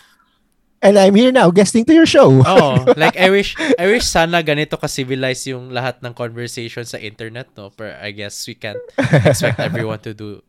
[0.81, 2.41] And I'm here now guesting to your show.
[2.41, 6.97] Oh, like I wish I wish sana ganito ka civilized yung lahat ng conversation sa
[6.97, 10.41] internet no, but I guess we can't expect everyone to do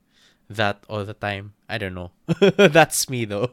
[0.49, 1.53] that all the time.
[1.69, 2.17] I don't know.
[2.57, 3.53] That's me though.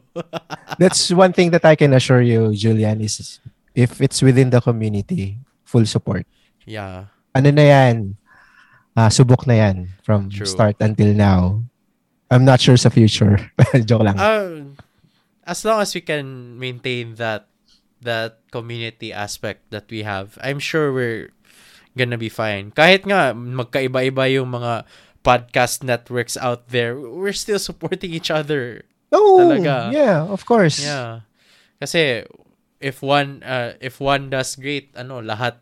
[0.79, 3.43] That's one thing that I can assure you, Julian, is
[3.75, 5.35] if it's within the community,
[5.67, 6.23] full support.
[6.69, 7.09] Yeah.
[7.33, 8.13] Ano na yan?
[8.93, 10.45] Ah, subok na yan from True.
[10.45, 11.65] start until now.
[12.29, 13.41] I'm not sure sa future.
[13.89, 14.17] Joke lang.
[14.21, 14.77] Uh,
[15.49, 17.49] as long as we can maintain that
[18.05, 21.33] that community aspect that we have, I'm sure we're
[21.97, 22.69] gonna be fine.
[22.69, 24.85] Kahit nga magkaiba-iba yung mga
[25.25, 29.89] podcast networks out there, we're still supporting each other oh, talaga.
[29.89, 30.85] yeah, of course.
[30.85, 31.25] Yeah.
[31.81, 32.29] Kasi
[32.77, 35.59] if one uh, if one does great, ano, lahat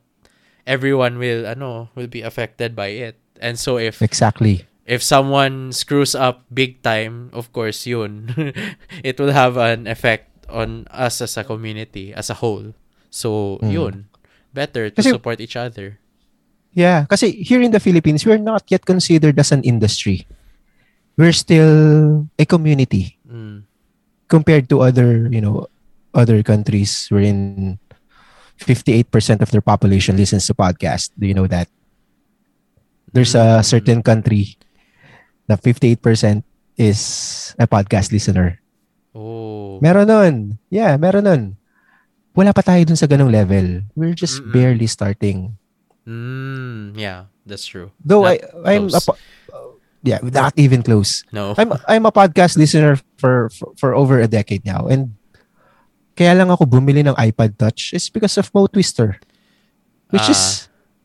[0.67, 3.15] everyone will ano, will be affected by it.
[3.39, 4.67] And so if Exactly.
[4.85, 8.35] if someone screws up big time, of course, yun,
[9.07, 12.75] it will have an effect on us as a community as a whole.
[13.09, 13.71] So, Mm.
[13.71, 13.95] yun.
[14.53, 15.99] Better to Kasi- support each other.
[16.77, 20.27] Yeah, kasi here in the Philippines, we're not yet considered as an industry.
[21.17, 23.65] We're still a community Mm.
[24.29, 25.65] compared to other, you know,
[26.13, 27.77] other countries wherein
[28.59, 31.11] 58% of their population listens to podcast.
[31.17, 31.67] Do you know that?
[33.13, 33.65] There's a Mm.
[33.65, 34.57] certain country
[35.47, 36.43] na 58%
[36.75, 36.99] is
[37.57, 38.59] a podcast listener.
[39.15, 39.79] Oh.
[39.81, 40.35] Meron nun.
[40.69, 41.43] Yeah, meron nun.
[42.37, 43.81] Wala pa tayo dun sa ganong level.
[43.97, 44.53] We're just Mm-mm.
[44.53, 45.57] barely starting.
[46.05, 47.89] Mm, yeah, that's true.
[48.03, 49.05] Though Not I, I'm a, close.
[49.09, 49.19] po-
[50.05, 51.25] yeah, not even close.
[51.33, 51.57] No.
[51.57, 55.17] I'm I'm a podcast listener for, for for over a decade now and
[56.17, 59.21] kaya lang ako bumili ng iPad Touch is because of Mo Twister.
[60.09, 60.33] Which Ah.
[60.33, 60.43] is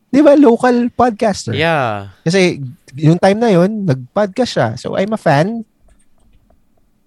[0.09, 1.53] 'di ba local podcaster.
[1.53, 2.09] Yeah.
[2.21, 2.57] Kasi
[2.93, 4.69] yung time na yon nag-podcast siya.
[4.75, 5.61] So I'm a fan.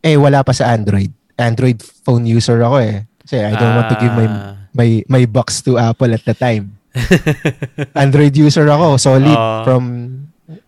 [0.00, 1.10] Eh wala pa sa Android.
[1.34, 3.04] Android phone user ako eh.
[3.20, 4.54] Kasi I don't want to give my Ah.
[4.70, 6.78] my my box to Apple at the time.
[7.94, 9.62] Android user ako, solid Ah.
[9.62, 9.82] from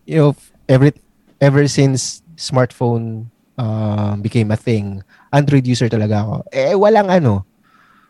[0.03, 0.31] you know
[0.67, 0.91] every
[1.39, 5.03] ever since smartphone um, became a thing.
[5.29, 6.35] Android user talaga ako.
[6.49, 7.45] Eh walang ano,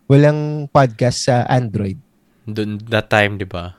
[0.06, 2.00] walang podcast sa Android.
[2.44, 3.76] Dun, that time, di ba?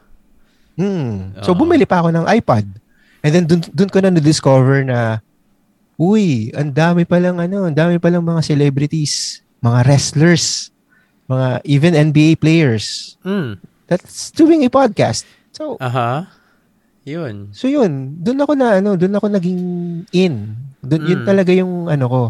[0.76, 1.34] Hmm.
[1.42, 2.66] So bumili pa ako ng iPad.
[3.20, 5.20] And then dun, dun ko na na-discover na
[6.00, 10.72] uy, ang dami pa lang ano, ang dami pa lang mga celebrities, mga wrestlers,
[11.28, 13.60] mga even NBA players Mm.
[13.84, 15.28] that's doing a podcast.
[15.52, 16.30] So Aha.
[17.04, 17.52] Yun.
[17.52, 19.60] So yun, doon ako na ano, doon ako naging
[20.12, 20.56] in.
[20.80, 21.28] Doon yun Mm.
[21.28, 22.22] talaga yung ano ko.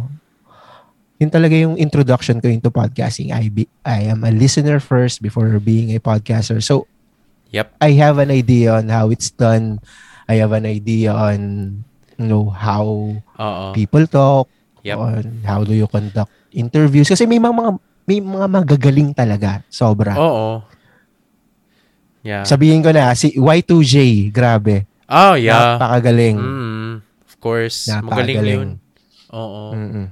[1.20, 3.28] Yun talaga yung introduction ko into podcasting.
[3.28, 6.58] I be, I am a listener first before being a podcaster.
[6.58, 6.88] So
[7.50, 7.76] Yep.
[7.76, 9.82] I have an idea on how it's done.
[10.24, 11.40] I have an idea on
[12.14, 12.86] you know how
[13.36, 13.66] Oo.
[13.74, 14.46] people talk,
[14.80, 14.96] Yep.
[14.96, 17.70] on how do you conduct interviews kasi may mga mga
[18.06, 20.14] may mga magagaling talaga, sobra.
[20.16, 20.62] Oo.
[22.22, 22.44] Yeah.
[22.44, 24.84] Sabihin ko na si Y2J, grabe.
[25.10, 25.74] Oh, yeah.
[25.76, 26.38] Napakagaling.
[26.38, 27.88] Mm, of course.
[27.88, 28.54] Magaling Napakagaling.
[28.54, 28.70] yun.
[29.32, 29.62] Oo.
[29.74, 30.06] Mm-mm.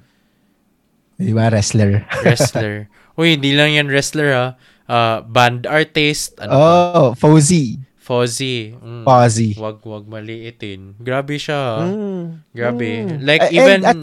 [1.18, 2.06] Di ba, wrestler?
[2.22, 2.86] Wrestler.
[3.18, 4.46] Uy, hindi lang yan wrestler ha.
[4.88, 6.38] Uh, band artist.
[6.38, 6.62] Ano pa?
[6.94, 7.88] oh, Fauzi.
[8.08, 8.72] Fozzy.
[8.72, 9.04] Mm.
[9.04, 9.52] Fozzy.
[9.60, 10.96] Wag, wag maliitin.
[10.96, 11.84] Grabe siya.
[11.84, 12.24] Mm.
[12.56, 12.88] Grabe.
[13.04, 13.20] Mm.
[13.20, 14.00] Like, And even, at,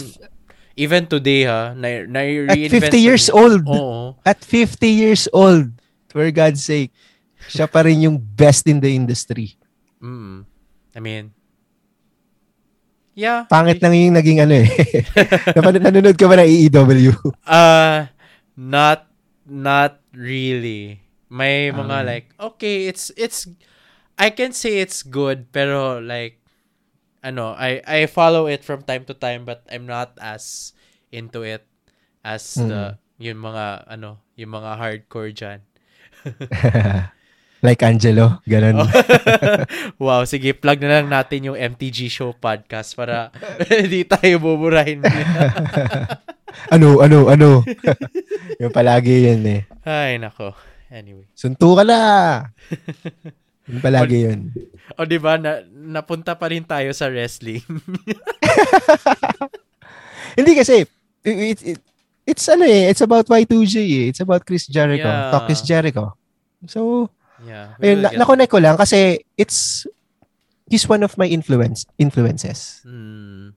[0.77, 4.13] even today, ha, na, na at 50 years old, Oo.
[4.21, 5.73] at 50 years old,
[6.13, 6.93] for God's sake,
[7.49, 9.57] siya pa rin yung best in the industry.
[9.97, 10.45] Mm.
[10.93, 11.33] I mean,
[13.15, 13.47] yeah.
[13.47, 14.69] Pangit lang yung naging ano eh.
[15.55, 17.11] Napan- nanonood ka ba ng EEW?
[17.47, 18.05] Uh,
[18.55, 19.07] not,
[19.47, 21.01] not really.
[21.31, 22.05] May mga Ah.
[22.05, 23.47] like, okay, it's, it's,
[24.15, 26.39] I can say it's good, pero like,
[27.23, 30.73] ano, I, I follow it from time to time, but I'm not as
[31.11, 31.65] into it
[32.23, 35.59] as the, yung mga, ano, yung mga hardcore dyan.
[37.65, 38.85] like Angelo, ganun.
[40.01, 43.33] wow, sige, plug na lang natin yung MTG Show podcast para
[43.81, 45.01] hindi tayo buburahin.
[46.73, 47.65] ano, ano, ano.
[48.61, 49.61] yung palagi yun eh.
[49.81, 50.53] Ay, nako.
[50.93, 51.25] Anyway.
[51.33, 51.99] Sunto ka na!
[53.65, 54.53] Yung palagi yun.
[54.95, 57.65] O, di ba, na, napunta pa rin tayo sa wrestling.
[60.37, 60.85] Hindi kasi,
[61.25, 61.79] it, it,
[62.25, 64.05] it's ano eh, it's about Y2J eh.
[64.13, 65.07] It's about Chris Jericho.
[65.07, 65.31] Yeah.
[65.31, 66.17] Talk is Jericho.
[66.67, 67.09] So,
[67.45, 67.67] yeah.
[67.77, 69.85] ayun, na, nakonect ko lang kasi it's,
[70.65, 72.81] he's one of my influence influences.
[72.83, 73.53] Hmm,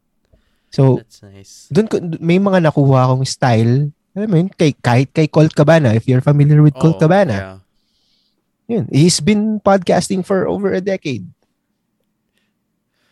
[0.69, 1.53] So, that's nice.
[1.73, 3.89] dun ko, may mga nakuha akong style.
[4.13, 7.33] Alam mo yun, kay, kahit kay Colt Cabana, if you're familiar with Colt Oo, Cabana,
[7.33, 7.59] Oh, yeah.
[8.69, 11.25] yun, he's been podcasting for over a decade.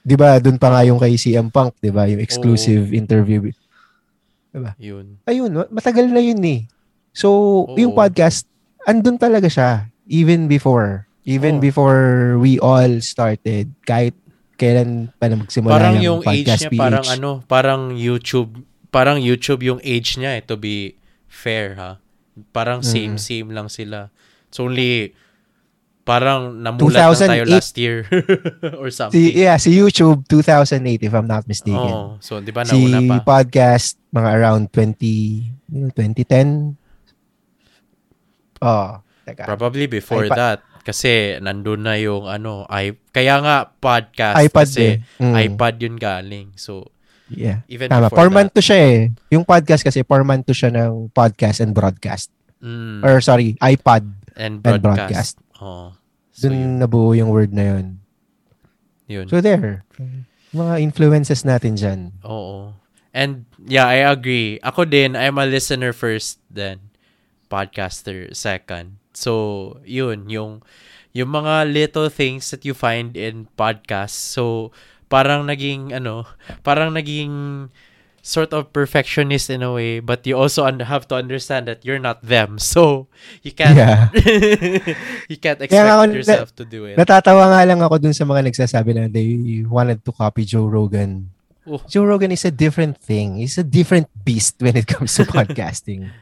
[0.07, 0.39] 'Di ba?
[0.39, 2.07] Doon pa nga yung kay CM Punk, 'di ba?
[2.07, 3.51] Yung exclusive interview.
[4.79, 5.19] Yun.
[5.27, 6.65] Ayun, ma- matagal na yun eh.
[7.11, 7.29] So,
[7.67, 7.77] Oo.
[7.77, 8.47] yung podcast,
[8.87, 11.05] andun talaga siya even before.
[11.27, 11.63] Even Oo.
[11.63, 12.05] before
[12.39, 13.75] we all started.
[13.83, 14.15] Kahit
[14.55, 17.13] kailan pa na magsimula Parang yung age podcast niya, parang PH.
[17.13, 18.51] ano, parang YouTube,
[18.89, 20.95] parang YouTube yung age niya eh, to be
[21.27, 21.99] fair ha.
[22.51, 23.21] Parang same, Mm.
[23.21, 24.09] same lang sila.
[24.47, 25.13] It's only,
[26.05, 27.51] parang namulat lang tayo 2008.
[27.51, 28.07] last year
[28.81, 29.35] or Si, something.
[29.35, 31.75] yeah, si YouTube 2008 if I'm not mistaken.
[31.75, 32.23] Oo.
[32.23, 33.43] So, di ba si nauna pa?
[33.43, 35.03] podcast mga around 20
[35.67, 36.79] you know, 2010
[38.63, 40.39] oh teka Probably before iPad.
[40.39, 40.59] that.
[40.87, 44.39] Kasi nandun na yung ano, i kaya nga podcast.
[44.39, 46.49] iPad kasi din Mm, iPad yun galing.
[46.55, 46.95] So,
[47.27, 48.99] yeah even tama before four month to siya eh
[49.35, 52.31] yung podcast kasi four month to siya ng podcast and broadcast
[52.63, 54.07] mm, or sorry iPod
[54.39, 55.35] and and broadcast.
[55.59, 55.91] Oo.
[56.31, 56.73] So, dun yun.
[56.79, 57.99] nabuo yung word na yun
[59.11, 59.27] yun.
[59.27, 59.83] so there
[60.55, 62.79] mga influences natin dyan Oo.
[63.17, 64.61] And yeah, I agree.
[64.61, 66.93] Ako din, I'm a listener first then
[67.49, 69.01] podcaster second.
[69.17, 69.33] So,
[69.83, 70.61] yun, yung
[71.17, 74.21] yung mga little things that you find in podcasts.
[74.21, 74.69] So,
[75.09, 76.29] parang naging ano,
[76.61, 77.69] parang naging
[78.21, 82.03] sort of perfectionist in a way, but you also un- have to understand that you're
[82.03, 82.59] not them.
[82.61, 83.07] So,
[83.41, 84.11] you can't Yeah.
[85.33, 86.99] you can't expect ako- yourself to do it.
[86.99, 91.31] natatawa nga lang ako dun sa mga nagsasabi na they wanted to copy Joe Rogan
[91.67, 91.83] Oh.
[91.91, 93.43] Joe Rogan is a different thing.
[93.43, 96.15] He's a different beast when it comes to podcasting.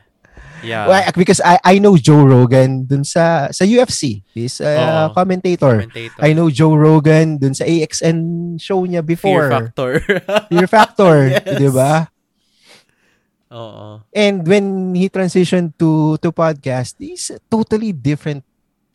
[0.65, 0.89] Yeah.
[0.89, 4.25] Well, because I I know Joe Rogan dun sa sa UFC.
[4.33, 5.15] He's a Oo.
[5.15, 5.85] commentator.
[5.85, 6.19] Commentator.
[6.19, 8.19] I know Joe Rogan dun sa AXN
[8.57, 9.47] show niya Fear before.
[9.53, 9.91] factor.
[10.51, 11.45] Fear Factor, Yes.
[11.45, 12.09] 'di ba?
[13.55, 14.03] Oo.
[14.11, 18.43] And when he transitioned to to podcast, he's a totally different,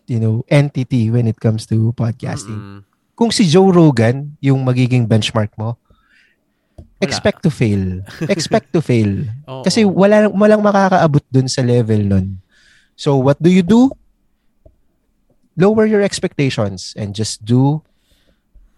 [0.05, 2.57] you know, entity when it comes to podcasting.
[2.59, 2.79] Mm-mm.
[3.15, 5.75] Kung si Joe Rogan yung magiging benchmark mo,
[7.01, 8.03] expect to fail.
[8.33, 9.23] expect to fail.
[9.63, 12.43] Kasi wala walang makakaabot dun sa level nun.
[12.95, 13.91] So what do you do?
[15.59, 17.83] Lower your expectations and just do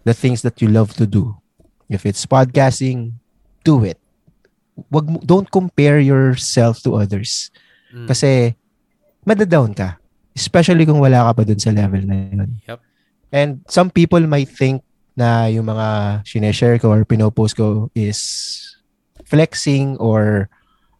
[0.02, 1.38] the things that you love to do.
[1.86, 3.18] If it's podcasting,
[3.62, 3.98] do it.
[4.90, 7.52] Wag don't compare yourself to others
[7.92, 8.08] Mm.
[8.08, 8.56] kasi
[9.28, 10.00] madadown ka.
[10.32, 12.56] Especially kung wala ka pa dun sa level na yun.
[12.64, 12.80] Yep.
[13.32, 14.80] And some people might think
[15.12, 18.18] na yung mga sineshare ko or pinopost ko is
[19.24, 20.48] flexing or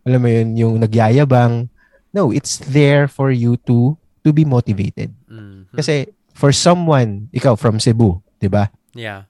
[0.02, 1.70] alam mo yun, yung nagyayabang.
[2.12, 5.14] No, it's there for you to to be motivated.
[5.30, 5.72] Mhm.
[5.72, 8.68] Kasi for someone, ikaw from Cebu, 'di ba?
[8.92, 9.24] yeah.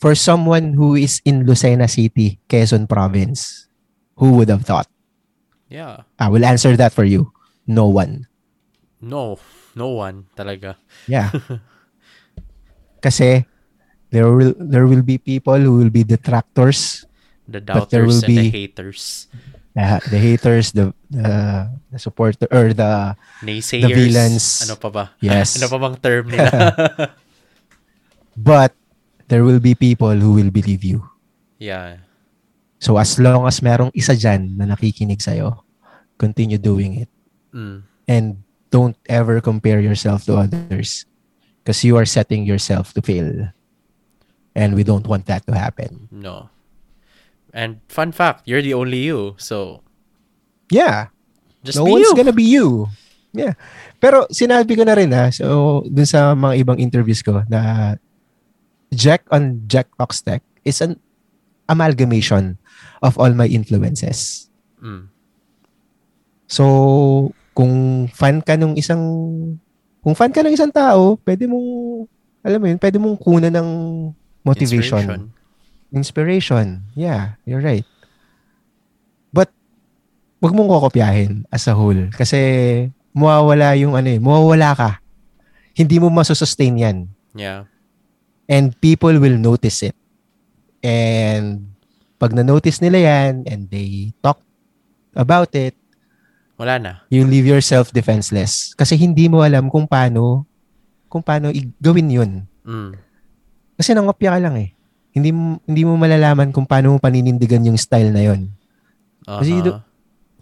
[0.00, 3.68] For someone who is in Lucena City, Quezon Province,
[4.16, 4.88] who would have thought?
[5.68, 6.08] Yeah.
[6.16, 7.36] I will answer that for you.
[7.68, 8.24] No one.
[8.96, 9.36] No.
[9.76, 10.80] No one talaga.
[11.04, 11.28] Yeah.
[13.00, 13.44] Kasi
[14.08, 17.04] there will there will be people who will be detractors,
[17.48, 19.26] The there doubters will and the be- haters.
[19.74, 21.30] the, the haters, the the,
[21.90, 23.90] the supporter or the Naysayers.
[23.94, 24.46] villains.
[24.66, 25.04] Ano pa ba?
[25.22, 25.56] yes.
[25.58, 26.50] Ano pa bang term nila?
[28.36, 28.72] But
[29.28, 31.06] there will be people who will believe you.
[31.58, 32.02] yeah.
[32.80, 35.60] So as long as merong isa dyan na nakikinig sa'yo,
[36.16, 37.10] continue doing it.
[37.52, 37.84] Mm.
[38.08, 38.40] And
[38.72, 41.04] don't ever compare yourself to others.
[41.60, 43.52] Because you are setting yourself to fail.
[44.56, 46.08] And we don't want that to happen.
[46.10, 46.50] No.
[47.52, 49.34] And fun fact, you're the only you.
[49.38, 49.82] So
[50.70, 51.10] Yeah.
[51.62, 52.16] just no be one's you.
[52.16, 52.88] gonna be you.
[53.30, 53.54] Yeah.
[54.02, 57.94] Pero sinabi ko na rin ha, so dun sa mga ibang interviews ko na
[58.90, 60.98] Jack on Jack Talks Tech is an
[61.70, 62.58] amalgamation
[63.02, 64.50] of all my influences.
[64.82, 65.06] Mm.
[66.50, 66.64] So,
[67.54, 69.02] kung fan ka ng isang
[70.00, 71.68] kung fan ka ng isang tao, pwede mong
[72.40, 73.68] alam mo yun, pwede mong kunan ng
[74.40, 75.20] motivation, Inspiration.
[75.92, 76.66] inspiration.
[76.94, 77.84] Yeah, you're right.
[79.28, 79.52] But
[80.40, 82.40] wag mong kokopyahin as a whole kasi
[83.12, 84.90] mawawala yung ano eh, mawawala ka.
[85.76, 86.98] Hindi mo masusustain 'yan
[87.30, 87.68] Yeah.
[88.50, 89.94] and people will notice it.
[90.80, 91.70] And
[92.16, 94.40] pag na-notice nila 'yan and they talk
[95.12, 95.76] about it,
[96.60, 96.92] Wala na.
[97.08, 100.44] you leave yourself defenseless kasi hindi mo alam kung paano
[101.08, 101.48] kung paano
[101.80, 102.30] gawin 'yun.
[102.68, 102.92] Mm.
[103.80, 104.76] Kasi nangopya ka lang eh.
[105.16, 108.20] Hindi mo hindi mo malalaman kung paano mo paninindigan yung style na.
[108.20, 109.80] Kasi you Uh-huh.
[109.80, 109.82] do-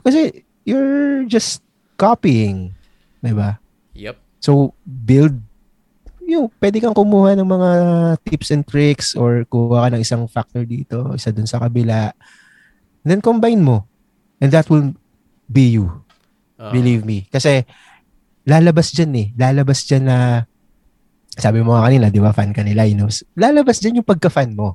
[0.03, 1.63] Kasi you're just
[1.95, 2.75] copying,
[3.23, 3.63] 'di ba?
[3.95, 4.19] Yep.
[4.43, 5.39] So build
[6.29, 7.71] yung pwede kang kumuha ng mga
[8.27, 12.13] tips and tricks or kuha ka ng isang factor dito, isa dun sa kabila.
[13.01, 13.89] And then combine mo.
[14.43, 14.93] And that will
[15.49, 16.05] be you.
[16.59, 17.25] Uh, Believe me.
[17.31, 17.63] Kasi
[18.43, 19.27] lalabas dyan eh.
[19.39, 20.43] Lalabas dyan na
[21.39, 23.23] sabi mo nga kanina, di ba, fan ka ni Linus.
[23.39, 24.75] Lalabas dyan yung pagka-fan mo.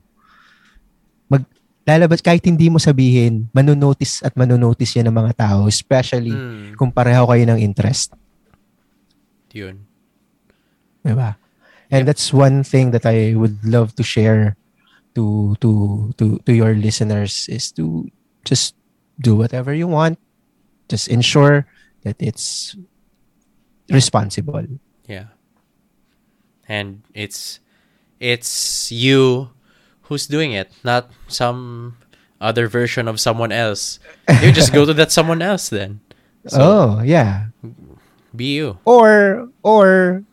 [1.27, 1.43] Mag,
[1.83, 6.79] lalabas, kahit hindi mo sabihin, manonotice at manonotice yan ng mga tao, especially Mm.
[6.79, 8.15] kung pareho kayo ng interest.
[9.51, 9.83] Yun.
[11.03, 11.35] Di ba?
[11.91, 14.55] And that's one thing that I would love to share
[15.13, 18.09] to to to to your listeners is to
[18.41, 18.73] just
[19.21, 20.17] do whatever you want.
[20.89, 21.65] Just ensure
[22.03, 22.75] that it's
[23.89, 24.65] responsible.
[25.07, 25.35] Yeah.
[26.67, 27.59] And it's
[28.19, 29.49] it's you
[30.07, 31.95] who's doing it, not some
[32.39, 33.99] other version of someone else.
[34.41, 35.99] You just go to that someone else then.
[36.47, 37.51] So oh, yeah.
[38.35, 38.77] be you.
[38.83, 40.23] Or or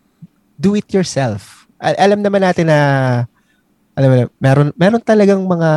[0.58, 1.66] do it yourself.
[1.80, 2.80] Al- alam naman natin na
[3.94, 5.70] alam mo na, meron meron talagang mga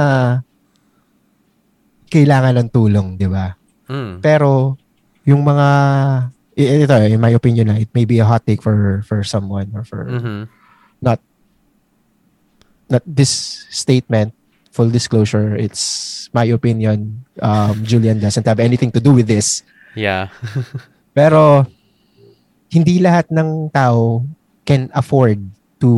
[2.09, 3.57] kailangan ng tulong, 'di ba?
[3.93, 4.25] Mm.
[4.25, 4.73] Pero
[5.23, 5.67] yung mga
[6.57, 9.85] ito in my opinion na it may be a hot take for for someone or
[9.85, 10.45] for Mhm.
[11.01, 11.17] not
[13.09, 14.33] this statement
[14.69, 19.65] full disclosure it's my opinion um Julian doesn't have anything to do with this
[19.97, 20.29] Yeah.
[21.17, 21.65] pero
[22.69, 24.21] hindi lahat ng tao
[24.65, 25.41] can afford
[25.81, 25.89] to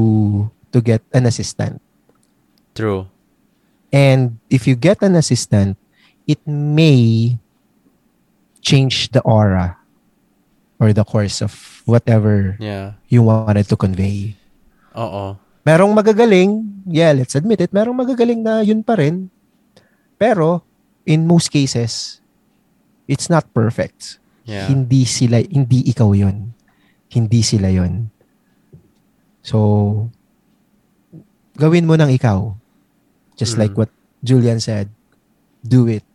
[0.72, 1.84] to get an assistant
[2.76, 3.07] True.
[3.91, 5.76] and if you get an assistant
[6.27, 7.35] it may
[8.66, 9.78] change the aura
[10.82, 11.54] or the course of
[11.86, 12.98] whatever Yeah.
[13.06, 14.34] you wanted to convey
[14.98, 15.38] Oo.
[15.62, 19.30] merong magagaling, yeah, let's admit it, merong magagaling na yun pa rin.
[20.18, 20.66] Pero,
[21.06, 22.18] in most cases,
[23.06, 24.18] it's not perfect.
[24.46, 24.66] Yeah.
[24.66, 26.54] Hindi sila, hindi ikaw yun.
[27.12, 28.10] Hindi sila yun.
[29.42, 30.10] So,
[31.58, 32.56] gawin mo ng ikaw.
[33.36, 33.62] Just Mm.
[33.62, 33.92] like what
[34.24, 34.90] Julian said,
[35.62, 36.06] do it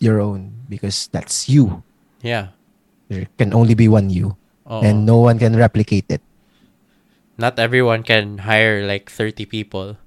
[0.00, 1.82] your own because that's you.
[2.22, 2.52] Yeah.
[3.08, 4.34] There can only be one you
[4.66, 4.82] Oo.
[4.82, 6.22] and no one can replicate it.
[7.36, 10.00] not everyone can hire like 30 people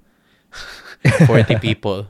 [1.30, 2.10] 40 people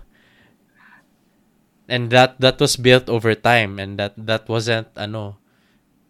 [1.91, 5.35] and that that was built over time and that that wasn't ano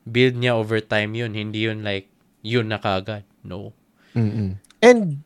[0.06, 2.06] build niya over time yun hindi yun like
[2.46, 3.74] yun na kaagad no
[4.14, 5.20] mm And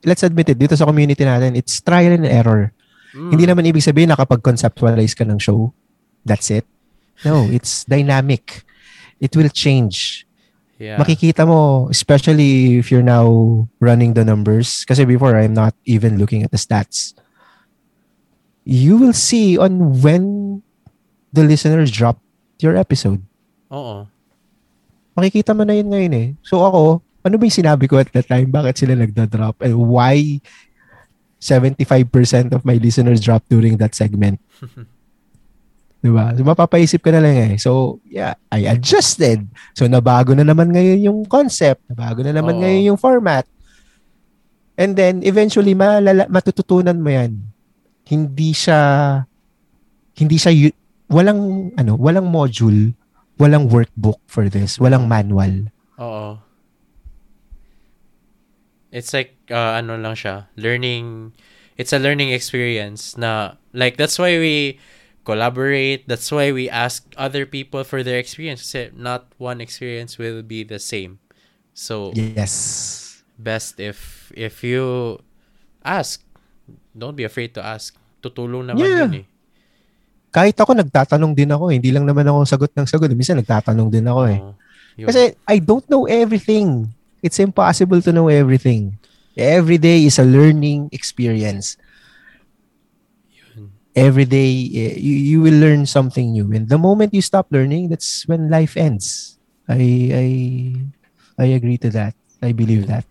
[0.00, 2.72] let's admit it, dito sa community natin, it's trial and error.
[3.12, 3.36] Mm.
[3.36, 5.76] Hindi naman ibig sabihin nakapag-conceptualize ka ng show.
[6.24, 6.66] That's it.
[7.24, 8.64] No, it's dynamic.
[9.20, 10.26] It will change.
[10.78, 16.18] yeah Makikita mo, especially if you're now running the numbers, kasi before I'm not even
[16.18, 17.14] looking at the stats.
[18.64, 20.60] You will see on when
[21.32, 22.18] the listeners drop
[22.60, 23.20] your episode.
[23.70, 24.08] oo
[25.14, 26.28] Makikita mo na yun ngayon eh.
[26.42, 28.50] So ako, ano ba yung sinabi ko at that time?
[28.50, 29.62] Bakit sila nagda-drop?
[29.62, 30.42] And why
[31.38, 34.42] 75% of my listeners drop during that segment?
[36.04, 36.36] diba?
[36.36, 37.52] So, mapapaisip ka na lang eh.
[37.56, 39.48] So, yeah, I adjusted.
[39.72, 41.80] So, nabago na naman ngayon yung concept.
[41.88, 42.60] Nabago na naman Oo.
[42.60, 43.48] ngayon yung format.
[44.76, 47.40] And then, eventually, malala, matututunan mo yan.
[48.04, 49.22] Hindi siya,
[50.20, 50.78] hindi siya, yu-
[51.08, 52.92] walang, ano, walang module,
[53.40, 55.72] walang workbook for this, walang manual.
[55.94, 56.38] oo
[58.94, 61.34] it's like uh, ano lang siya learning
[61.74, 64.78] it's a learning experience na like that's why we
[65.24, 70.44] collaborate that's why we ask other people for their experience kasi not one experience will
[70.44, 71.16] be the same
[71.72, 73.24] so Yes.
[73.34, 75.18] best if if you
[75.82, 76.22] ask.
[76.94, 77.92] Don't be afraid to ask.
[78.22, 79.04] Tutulong naman Yeah.
[79.04, 79.26] yun eh.
[80.30, 81.70] Kahit ako, nagtatanong din ako.
[81.70, 81.78] eh.
[81.78, 83.10] Hindi lang naman ako sagot ng sagot.
[83.10, 84.38] Minsan, nagtatanong din ako eh.
[84.96, 85.06] Yun.
[85.06, 86.90] Kasi I don't know everything.
[87.20, 88.94] It's impossible to know everything.
[89.34, 91.74] Every day is a learning experience.
[93.94, 96.50] Every day, eh, you, you will learn something new.
[96.52, 99.38] And the moment you stop learning, that's when life ends.
[99.70, 99.80] I
[100.10, 100.26] I
[101.38, 102.14] I agree to that.
[102.42, 103.06] I believe that.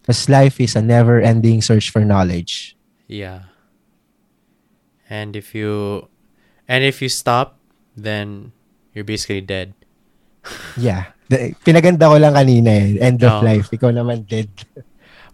[0.00, 2.74] Because life is a never-ending search for knowledge.
[3.06, 3.52] Yeah.
[5.06, 6.08] And if you
[6.66, 7.60] and if you stop,
[7.94, 8.50] then
[8.96, 9.76] you're basically dead.
[10.80, 11.12] Yeah.
[11.28, 12.98] The- pinaganda ko lang kanina eh.
[12.98, 13.46] End of Oo.
[13.46, 13.68] life.
[13.70, 14.48] Ikaw naman dead.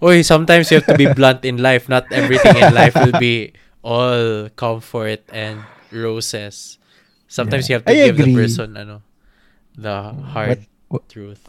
[0.02, 1.88] Oy, sometimes you have to be blunt in life.
[1.88, 6.78] Not everything in life will be all comfort and roses.
[7.28, 8.34] Sometimes you have to I give agree.
[8.34, 9.02] the person ano
[9.76, 11.44] the hard What- truth.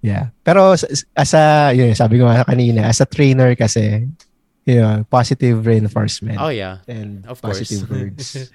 [0.00, 0.30] Yeah.
[0.46, 4.06] Pero as a, yun, sabi ko nga kanina, as a trainer kasi,
[4.64, 6.38] you know, positive reinforcement.
[6.38, 6.78] Oh yeah.
[6.86, 7.58] and Of course.
[7.58, 8.50] positive words.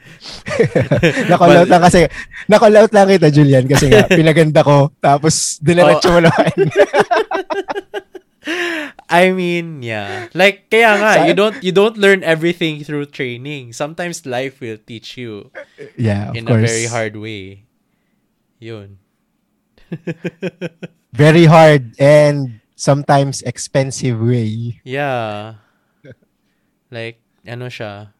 [1.28, 2.08] Nakall out lang kasi,
[2.48, 6.52] nakall out lang kita, Julian, kasi nga, pinaganda ko, tapos diniretso mo naman.
[9.12, 10.32] I mean, yeah.
[10.34, 13.76] Like kaya nga, you don't you don't learn everything through training.
[13.76, 15.52] Sometimes life will teach you
[16.00, 16.64] yeah, of in course.
[16.64, 17.68] a very hard way.
[18.62, 19.02] Yun.
[21.12, 24.80] Very hard and sometimes expensive way.
[24.84, 25.60] Yeah.
[26.92, 28.16] Like, ano siya,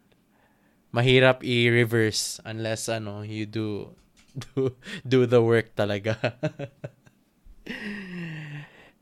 [0.92, 3.96] mahirap i-reverse unless, ano, you do,
[4.56, 4.76] do,
[5.08, 6.18] do the work talaga.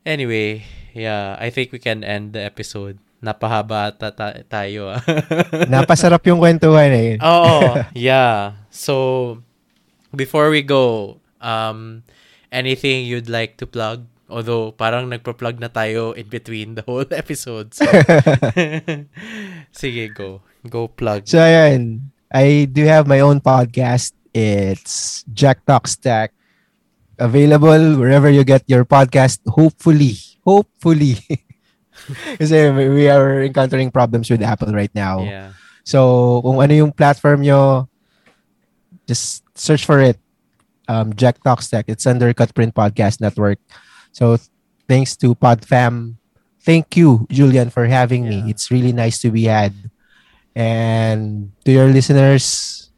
[0.06, 2.98] anyway, yeah, I think we can end the episode.
[3.20, 4.96] Napahaba ata ta- tayo.
[4.96, 5.02] ah.
[5.72, 7.12] Napasarap yung kwentuhan eh.
[7.20, 8.56] Oo, yeah.
[8.72, 9.36] So,
[10.16, 12.00] before we go, um,
[12.48, 14.08] anything you'd like to plug?
[14.30, 17.74] Although, parang nagpa-plug na tayo in between the whole episode.
[17.74, 17.84] So,
[19.74, 20.40] sige, go.
[20.64, 21.26] Go plug.
[21.26, 22.08] So, ayan.
[22.30, 24.14] I do have my own podcast.
[24.32, 26.30] It's Jack Talk Stack.
[27.20, 29.44] Available wherever you get your podcast.
[29.44, 30.16] Hopefully.
[30.40, 31.20] Hopefully.
[32.40, 35.22] Kasi we are encountering problems with Apple right now.
[35.22, 35.52] Yeah.
[35.84, 37.88] So, kung ano yung platform nyo,
[39.06, 40.16] just search for it.
[40.88, 41.86] Um, Jack Talks Tech.
[41.86, 43.60] It's under Cutprint Podcast Network.
[44.12, 44.40] So,
[44.88, 46.16] thanks to PodFam.
[46.60, 48.48] Thank you, Julian, for having me.
[48.50, 49.72] It's really nice to be had.
[50.54, 52.90] And to your listeners,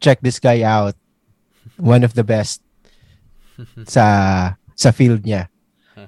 [0.00, 0.94] check this guy out.
[1.76, 2.60] One of the best
[3.86, 4.04] sa
[4.76, 5.48] sa field niya.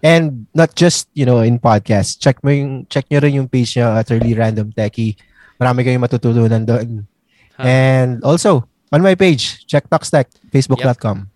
[0.00, 2.16] And not just, you know, in podcast.
[2.16, 5.20] Check mo yung check niyo rin yung page niya Utterly Random Techie.
[5.60, 7.04] Marami kayong matututunan doon.
[7.60, 7.68] Huh.
[7.68, 11.28] And also, on my page, Check Talks Tech, facebook.com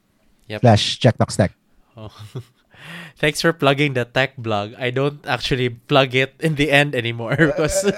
[0.49, 0.61] Yep.
[0.65, 1.53] slash Check Talks Tech.
[1.97, 2.09] Oh.
[3.17, 4.77] Thanks for plugging the tech blog.
[4.79, 7.83] I don't actually plug it in the end anymore because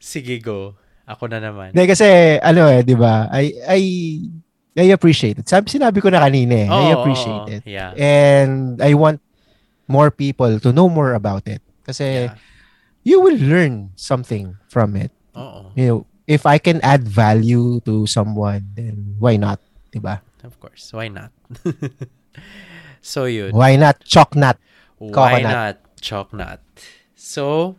[0.00, 0.74] Sige, go.
[1.06, 1.70] Ako na naman.
[1.70, 3.30] Hindi kasi, ano eh, di ba?
[3.30, 3.80] I, I,
[4.76, 5.48] I appreciate it.
[5.48, 6.68] Sabi, sinabi ko na kanina eh.
[6.68, 7.62] I Oo, appreciate oo, it.
[7.64, 7.96] Yeah.
[7.96, 9.24] And I want
[9.88, 11.64] more people to know more about it.
[11.88, 12.36] Kasi yeah.
[13.02, 15.10] you will learn something from it.
[15.32, 15.72] Oo.
[15.72, 15.98] You know,
[16.28, 19.64] if I can add value to someone, then why not?
[19.94, 20.20] Diba?
[20.44, 20.92] Of course.
[20.92, 21.32] Why not?
[23.00, 23.56] so yun.
[23.56, 24.04] Why not?
[24.04, 24.60] Chalk nut.
[24.98, 25.52] Why Coconut.
[25.52, 26.60] not Chocnut?
[27.14, 27.76] So,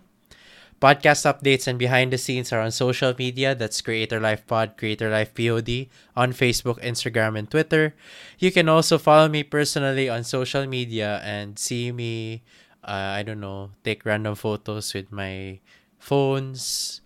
[0.81, 3.55] podcast updates and behind the scenes are on social media.
[3.55, 7.95] That's Creator Life Pod, Creator Life POD on Facebook, Instagram, and Twitter.
[8.37, 12.43] You can also follow me personally on social media and see me,
[12.83, 15.59] uh, I don't know, take random photos with my
[15.99, 17.01] phones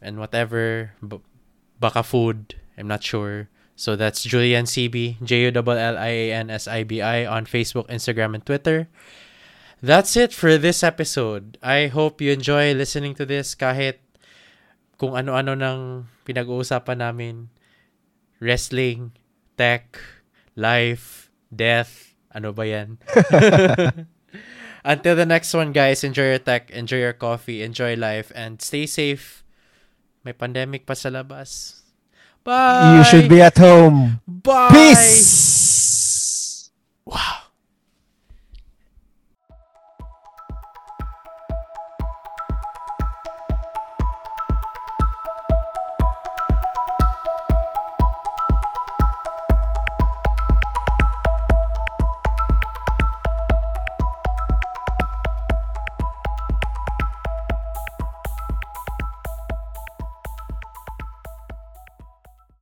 [0.00, 0.92] and whatever.
[1.06, 1.20] B-
[1.78, 2.56] baka food.
[2.76, 3.48] I'm not sure.
[3.76, 7.24] So that's Julian CB, J U L L I A N S I B I
[7.24, 8.88] on Facebook, Instagram, and Twitter.
[9.80, 11.56] That's it for this episode.
[11.64, 14.04] I hope you enjoy listening to this kahit
[15.00, 17.48] kung ano-ano ng pinag-uusapan namin.
[18.44, 19.16] Wrestling,
[19.56, 19.96] tech,
[20.52, 23.00] life, death, ano ba yan?
[24.84, 28.84] Until the next one, guys, enjoy your tech, enjoy your coffee, enjoy life, and stay
[28.84, 29.44] safe.
[30.24, 31.80] May pandemic pa sa labas.
[32.44, 33.00] Bye!
[33.00, 34.20] You should be at home.
[34.28, 34.72] Bye!
[34.72, 35.79] Peace!